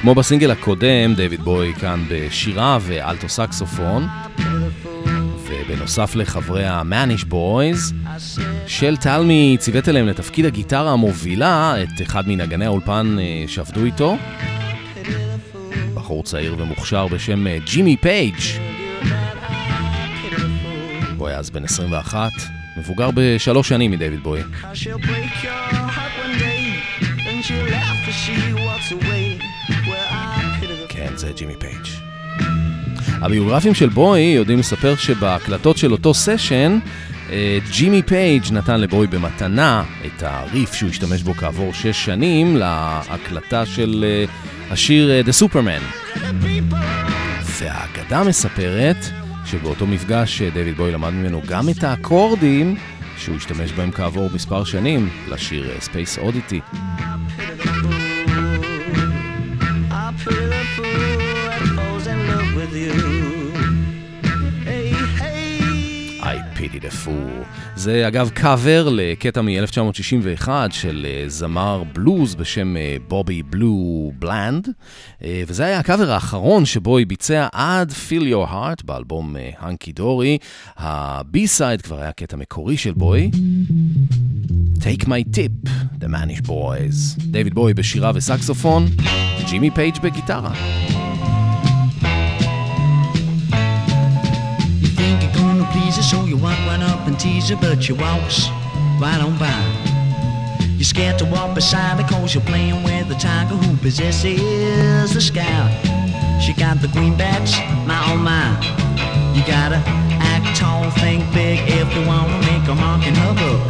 כמו 0.00 0.14
בסינגל 0.14 0.50
הקודם, 0.50 1.14
דיוויד 1.16 1.40
בואי 1.40 1.74
כאן 1.74 2.04
בשירה 2.10 2.78
ואלטו 2.80 3.28
סקסופון. 3.28 4.06
ובנוסף 5.48 6.14
לחברי 6.14 6.66
ה 6.66 6.74
Manish 6.74 7.24
Boys, 7.24 7.94
של 8.66 8.96
טלמי 8.96 9.56
ציוות 9.58 9.88
אליהם 9.88 10.06
לתפקיד 10.06 10.44
הגיטרה 10.44 10.92
המובילה 10.92 11.82
את 11.82 12.02
אחד 12.02 12.28
מנגני 12.28 12.66
האולפן 12.66 13.16
שעבדו 13.46 13.84
איתו. 13.84 14.16
בחור 15.94 16.22
צעיר 16.22 16.56
ומוכשר 16.58 17.06
בשם 17.06 17.46
ג'ימי 17.64 17.96
פייג'. 17.96 18.69
אז 21.40 21.50
בן 21.50 21.64
21, 21.64 22.30
מבוגר 22.76 23.10
בשלוש 23.14 23.68
שנים 23.68 23.90
מדייוויד 23.90 24.22
בואי. 24.22 24.40
כן, 30.88 31.16
זה 31.16 31.32
ג'ימי 31.36 31.54
פייג'. 31.58 31.86
הביוגרפים 33.22 33.74
של 33.74 33.88
בואי 33.88 34.20
יודעים 34.20 34.58
לספר 34.58 34.96
שבהקלטות 34.96 35.78
של 35.78 35.92
אותו 35.92 36.14
סשן 36.14 36.78
אה, 37.30 37.58
ג'ימי 37.72 38.02
פייג' 38.02 38.42
נתן 38.52 38.80
לבואי 38.80 39.06
במתנה 39.06 39.84
את 40.06 40.22
הריף 40.22 40.74
שהוא 40.74 40.90
השתמש 40.90 41.22
בו 41.22 41.34
כעבור 41.34 41.74
שש 41.74 42.04
שנים 42.04 42.56
להקלטה 42.56 43.66
של 43.66 44.04
אה, 44.08 44.24
השיר 44.70 45.10
אה, 45.10 45.20
The 45.20 45.44
Supermen. 45.44 45.82
והאגדה 47.42 48.24
מספרת 48.24 49.19
שבאותו 49.50 49.86
מפגש 49.86 50.42
דויד 50.42 50.76
בואי 50.76 50.92
למד 50.92 51.10
ממנו 51.10 51.40
גם 51.48 51.68
את 51.68 51.84
האקורדים 51.84 52.76
שהוא 53.16 53.36
השתמש 53.36 53.72
בהם 53.72 53.90
כעבור 53.90 54.30
מספר 54.34 54.64
שנים 54.64 55.08
לשיר 55.28 55.70
Space 55.78 56.18
Oddity. 56.22 56.76
Pity 66.70 66.84
the 66.84 67.06
fool. 67.06 67.44
זה 67.76 68.08
אגב 68.08 68.28
קאבר 68.28 68.88
לקטע 68.92 69.40
מ-1961 69.42 70.48
של 70.70 71.06
אה, 71.08 71.24
זמר 71.28 71.82
בלוז 71.92 72.34
בשם 72.34 72.74
בובי 73.08 73.42
בלו 73.42 74.12
בלנד, 74.18 74.68
וזה 75.46 75.64
היה 75.64 75.78
הקאבר 75.78 76.10
האחרון 76.10 76.64
שבואי 76.64 77.06
ביצע 77.06 77.48
עד 77.52 77.90
Fill 77.90 78.22
Your 78.22 78.50
Heart 78.50 78.84
באלבום 78.84 79.36
Hunky 79.58 79.92
Dory. 79.92 80.38
ה 80.76 80.91
B-side 80.91 81.82
כבר 81.82 82.00
היה 82.00 82.12
קטע 82.12 82.36
מקורי 82.36 82.76
של 82.76 82.92
בואי. 82.92 83.30
Take 84.78 85.04
my 85.04 85.36
tip, 85.36 85.68
The 86.00 86.06
Manish 86.06 86.46
Boys. 86.46 87.22
דייוויד 87.30 87.54
בואי 87.54 87.74
בשירה 87.74 88.12
וסקסופון, 88.14 88.86
ג'ימי 89.50 89.70
פייג' 89.70 90.00
בגיטרה. 90.02 90.52
Please 95.90 95.96
her, 95.96 96.02
so 96.02 96.24
you 96.24 96.36
walk 96.36 96.58
one 96.66 96.82
up 96.82 97.06
and 97.08 97.18
tease 97.18 97.48
her, 97.48 97.56
but 97.56 97.82
she 97.82 97.92
walks 97.92 98.48
right 99.00 99.20
on 99.20 99.36
by. 99.38 99.60
You're 100.76 100.84
scared 100.84 101.18
to 101.18 101.24
walk 101.24 101.54
beside 101.54 102.00
her 102.00 102.08
cause 102.08 102.34
you're 102.34 102.44
playing 102.44 102.82
with 102.84 103.08
the 103.08 103.16
tiger 103.16 103.56
who 103.56 103.76
possesses 103.78 105.12
the 105.12 105.20
sky. 105.20 105.66
She 106.40 106.52
got 106.52 106.80
the 106.80 106.86
greenbacks, 106.88 107.52
my 107.86 107.98
oh 108.06 108.16
my. 108.16 108.54
You 109.34 109.42
gotta 109.46 109.82
act 110.32 110.56
tall, 110.56 110.90
think 111.02 111.24
big 111.34 111.58
if 111.66 111.88
you 111.96 112.06
wanna 112.06 112.38
make 112.46 112.68
a 112.68 112.74
mark 112.74 113.06
in 113.06 113.14
her 113.14 113.34
book. 113.34 113.62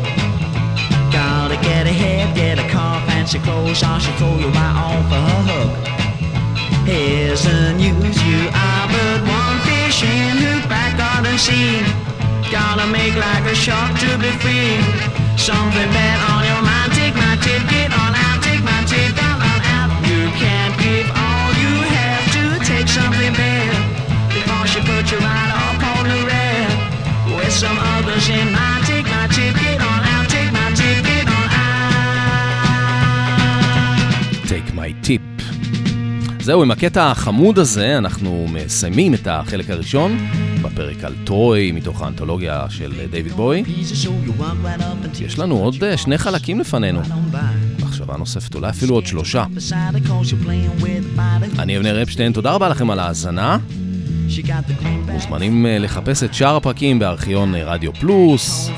Gotta 1.12 1.56
get 1.56 1.86
ahead, 1.86 2.36
get 2.36 2.58
a 2.58 2.68
car, 2.68 3.00
fancy 3.06 3.38
clothes, 3.38 3.82
or 3.82 3.98
she'll 3.98 4.14
throw 4.16 4.36
you 4.38 4.48
right 4.48 4.76
off 4.76 5.12
of 5.16 5.22
her 5.30 5.42
hook. 5.50 5.90
Here's 6.86 7.44
the 7.44 7.72
news, 7.72 8.16
you 8.24 8.48
are 8.52 8.86
but 8.92 9.20
one 9.24 9.58
fish 9.64 10.02
in 10.02 10.36
her 10.44 10.68
back 10.68 10.98
garden 10.98 11.38
scene. 11.38 11.99
Gotta 12.51 12.85
make 12.87 13.15
like 13.15 13.45
a 13.53 13.55
shark 13.55 13.91
to 14.03 14.09
be 14.23 14.31
free. 14.41 14.77
Something 15.37 15.89
bad 15.97 16.17
on 16.31 16.41
your 16.49 16.61
mind, 16.69 16.91
take 16.99 17.15
my 17.25 17.33
tip, 17.45 17.61
get 17.73 17.89
on 18.01 18.11
out, 18.25 18.37
take 18.47 18.63
my 18.71 18.79
tip, 18.91 19.09
get 19.21 19.39
on 19.51 19.61
out. 19.77 19.89
You 20.09 20.21
can't 20.41 20.75
give 20.83 21.07
all 21.23 21.49
you 21.63 21.73
have 21.97 22.25
to 22.37 22.43
take 22.71 22.87
something 22.87 23.33
bad 23.43 23.75
before 24.35 24.65
she 24.71 24.79
put 24.91 25.03
you 25.11 25.19
right 25.29 25.51
up 25.65 25.77
on 25.93 26.03
the 26.11 26.19
red. 26.31 26.69
With 27.35 27.53
some 27.63 27.77
others 27.95 28.25
in 28.29 28.47
mind, 28.57 28.81
take 28.91 29.07
my 29.15 29.25
tip, 29.35 29.53
get 29.63 29.79
on 29.91 30.01
out, 30.13 30.25
take 30.35 30.51
my 30.59 30.67
tip, 30.79 30.97
get 31.09 31.25
on 31.37 31.47
out. 31.63 31.85
Take 34.53 34.69
my 34.73 34.91
tip. 35.07 35.21
זהו, 36.39 36.61
עם 36.61 36.71
הקטע 36.71 37.11
החמוד 37.11 37.59
הזה 37.59 37.97
אנחנו 37.97 38.47
מסיימים 38.53 39.13
את 39.13 39.27
החלק 39.27 39.69
הראשון 39.69 40.17
בפרק 40.62 41.04
על 41.04 41.14
טרוי 41.24 41.72
מתוך 41.72 42.02
האנתולוגיה 42.02 42.66
של 42.70 42.92
דיוויד 43.10 43.32
בואי. 43.32 43.62
יש 45.20 45.38
לנו 45.38 45.56
עוד 45.56 45.84
אה, 45.84 45.96
שני 45.96 46.18
חלקים 46.18 46.60
לפנינו. 46.60 47.00
מחשבה 47.82 48.16
נוספת, 48.16 48.54
אולי 48.54 48.70
אפילו 48.70 48.94
עוד 48.94 49.06
שלושה. 49.06 49.44
אני 51.58 51.76
אבנר 51.76 52.02
אפשטיין, 52.02 52.32
תודה 52.32 52.52
רבה 52.52 52.68
לכם 52.68 52.90
על 52.90 52.98
ההאזנה. 52.98 53.58
מוזמנים 55.12 55.66
אה, 55.66 55.78
לחפש 55.78 56.22
את 56.22 56.34
שאר 56.34 56.56
הפרקים 56.56 56.98
בארכיון 56.98 57.54
אה, 57.54 57.64
רדיו 57.64 57.92
פלוס, 57.94 58.70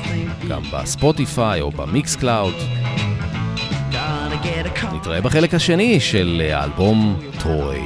גם 0.49 0.61
ב 0.73 0.84
Spotify 0.84 1.61
או 1.61 1.71
ב 1.71 2.15
Mixcloud. 2.15 2.53
נתראה 4.93 5.21
בחלק 5.21 5.53
השני 5.53 5.99
של 5.99 6.41
האלבום 6.53 7.19
טרוי. 7.39 7.79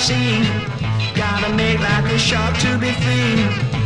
Gotta 0.00 1.54
make 1.56 1.78
like 1.78 2.10
a 2.10 2.18
shark 2.18 2.56
to 2.60 2.78
be 2.78 2.90
free. 3.04 3.36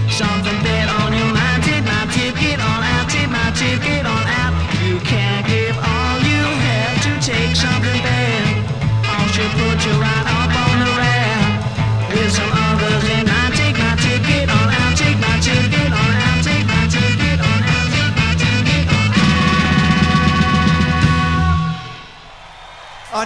Something 0.09 0.55
bad 0.63 0.87
on 1.03 1.13
your 1.13 1.27
mind. 1.35 1.65
Take 1.65 1.83
my 1.83 2.07
tip, 2.15 2.37
get 2.39 2.61
on 2.61 2.83
out. 2.95 3.11
Take 3.11 3.29
my 3.31 3.51
tip, 3.51 3.83
get 3.83 4.07
on 4.07 4.23
out. 4.23 4.55
You 4.87 5.01
can't 5.01 5.45
give 5.45 5.77
all 5.77 6.19
you 6.23 6.45
have 6.71 7.03
to 7.03 7.13
take 7.19 7.57
something 7.57 8.01
bad. 8.07 8.47
I 9.03 9.27
should 9.33 9.51
put 9.59 9.85
you 9.85 9.93
right 10.01 10.34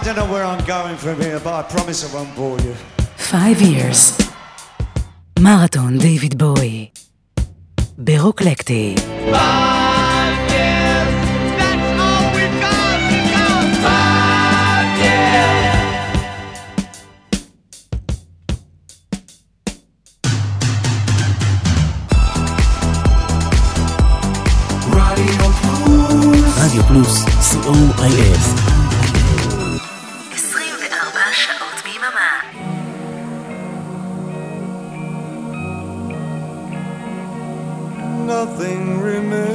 don't 0.08 0.16
know 0.16 0.30
where 0.32 0.44
I'm 0.44 0.64
going 0.64 0.96
from 0.96 1.20
here, 1.20 1.40
but 1.40 1.52
I 1.54 1.62
promise 1.62 2.04
I 2.04 2.14
won't 2.14 2.34
bore 2.34 2.58
you. 2.60 2.74
Five 3.16 3.60
years. 3.60 4.12
מרתון 5.38 5.98
דיוויד 5.98 6.38
בואי. 6.38 6.88
ברוקלקטי. 7.98 8.94
רדיו 26.56 26.82
פלוס, 26.82 27.24
co.il 27.24 28.67
nothing 38.45 39.01
remains. 39.01 39.48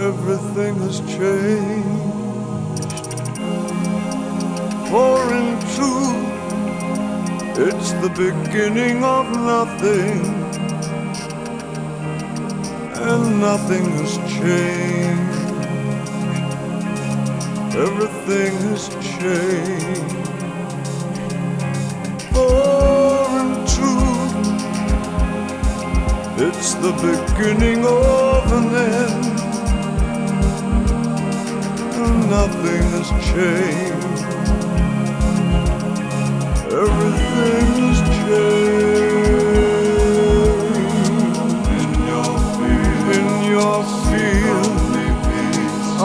everything 0.08 0.74
has 0.84 1.00
changed. 1.00 2.12
For 4.90 5.18
in 5.34 5.58
truth, 5.74 6.22
it's 7.68 7.92
the 8.04 8.10
beginning 8.10 9.04
of 9.04 9.30
nothing, 9.30 10.20
and 12.94 13.40
nothing 13.40 13.84
has 13.98 14.16
changed. 14.38 15.42
Everything 17.74 18.52
has 18.68 18.88
changed. 19.18 20.32
it's 26.55 26.74
the 26.74 26.92
beginning 26.92 27.84
of 27.84 28.53
an 28.53 28.74
end. 28.74 29.24
Nothing 32.30 32.84
has 32.94 33.09
changed. 33.30 34.22
Everything 36.82 37.68
has 37.82 37.98
changed. 38.22 39.32
In 41.80 41.90
your 42.11 42.32
field, 42.57 43.07
in 43.18 43.28
your 43.55 43.80
field 44.09 44.76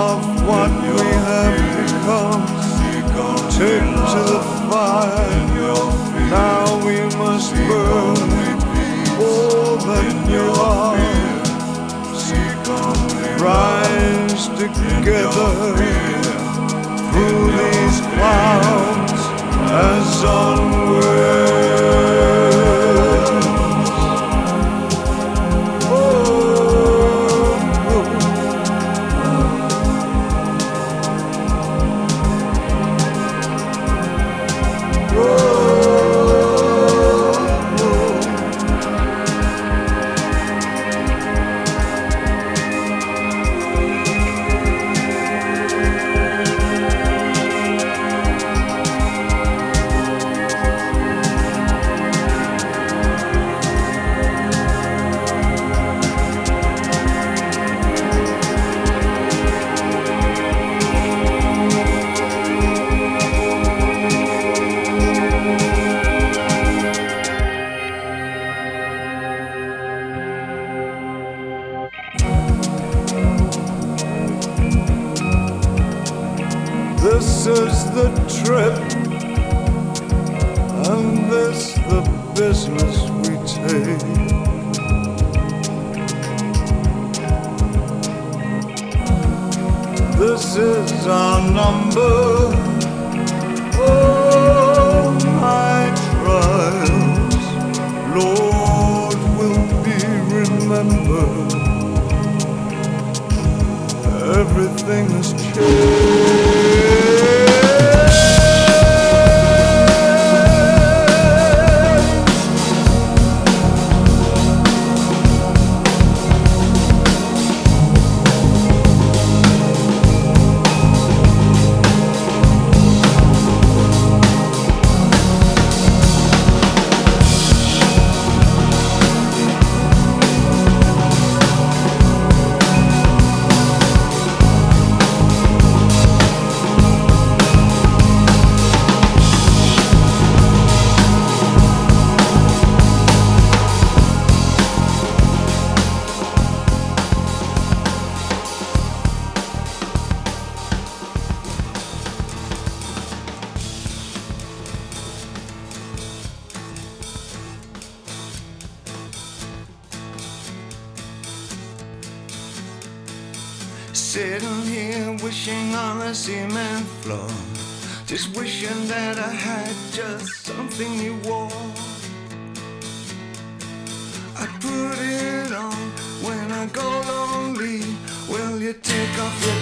of 0.10 0.20
what 0.48 0.72
we 0.96 1.08
have 1.28 1.58
become. 1.78 2.44
Take 3.58 3.90
to 4.12 4.22
the 4.32 4.42
fire. 4.70 5.28
Now 6.30 6.86
we 6.86 6.98
must 7.18 7.54
burn 7.54 8.27
open 9.88 10.30
your 10.30 10.50
arms. 10.50 11.48
Rise 13.40 14.48
together 14.50 15.76
through 17.12 17.52
these 17.52 18.00
clouds 18.02 19.22
as 19.72 20.24
onward. 20.24 21.57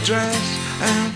dress 0.05 0.59
and 0.81 1.14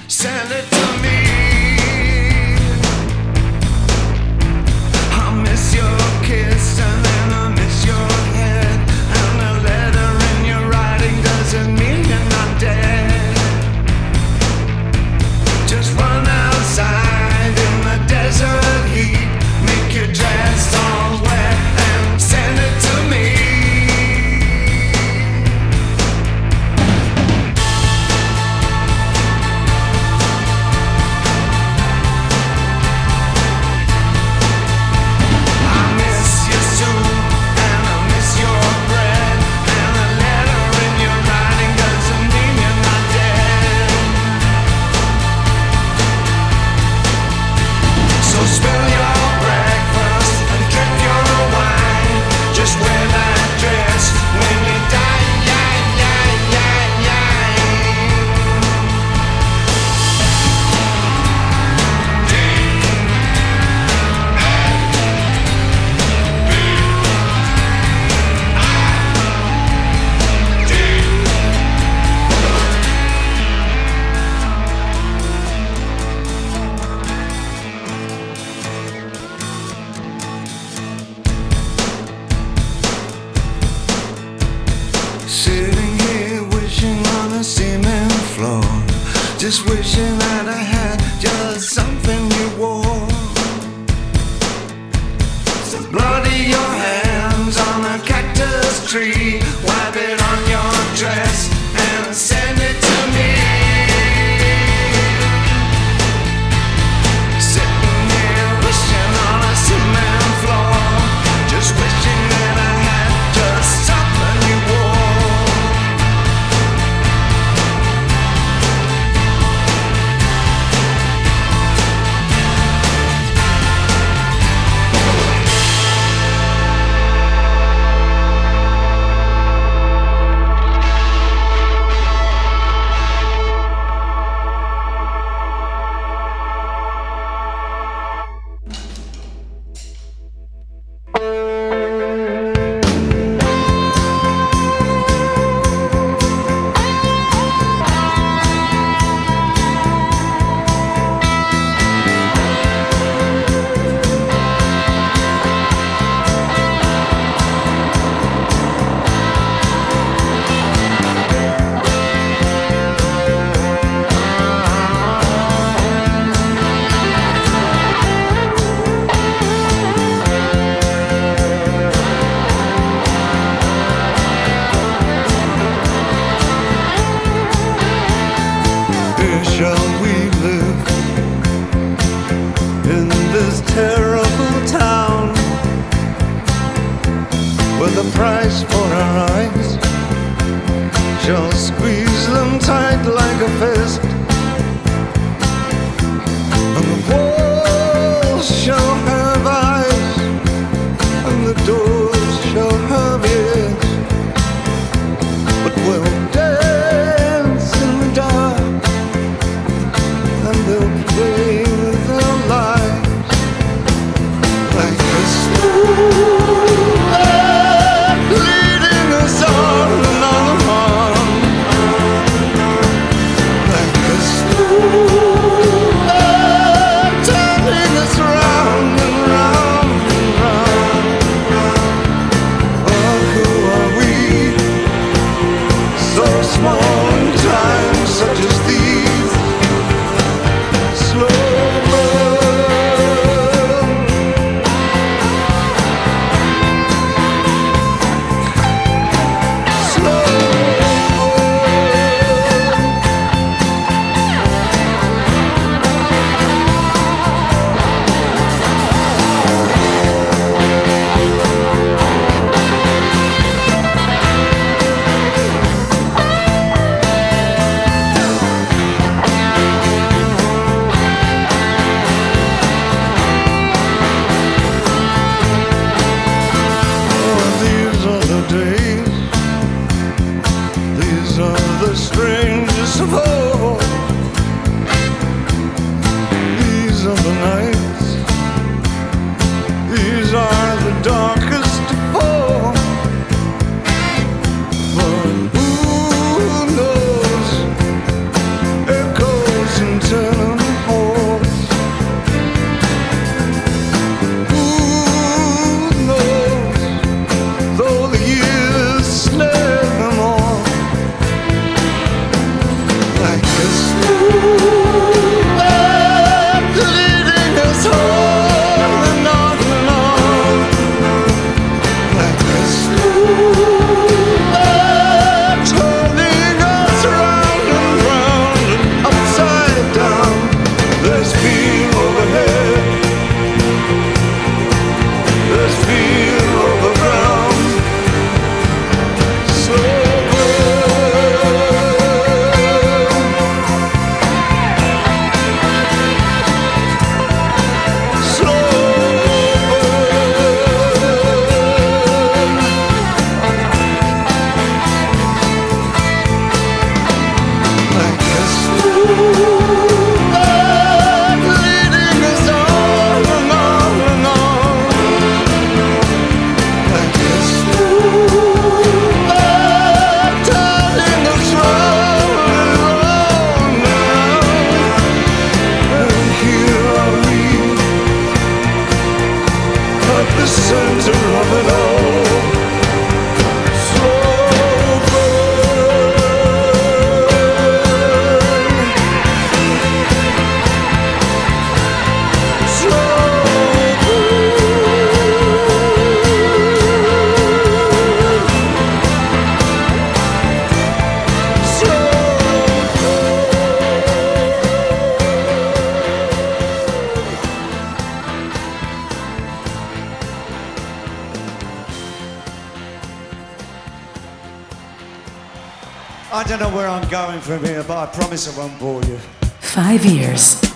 I'm 417.39 417.39
going 417.39 417.41
from 417.41 417.65
here, 417.65 417.85
but 417.87 417.97
I 417.97 418.07
promise 418.07 418.43
I 418.51 418.59
won't 418.59 418.77
bore 418.81 419.03
you. 419.05 419.19
Five 419.61 420.05
years. 420.05 420.73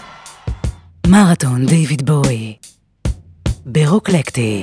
מרתון 1.06 1.66
דיוויד 1.66 2.06
בואי. 2.06 2.56
ברוקלקטי. 3.66 4.62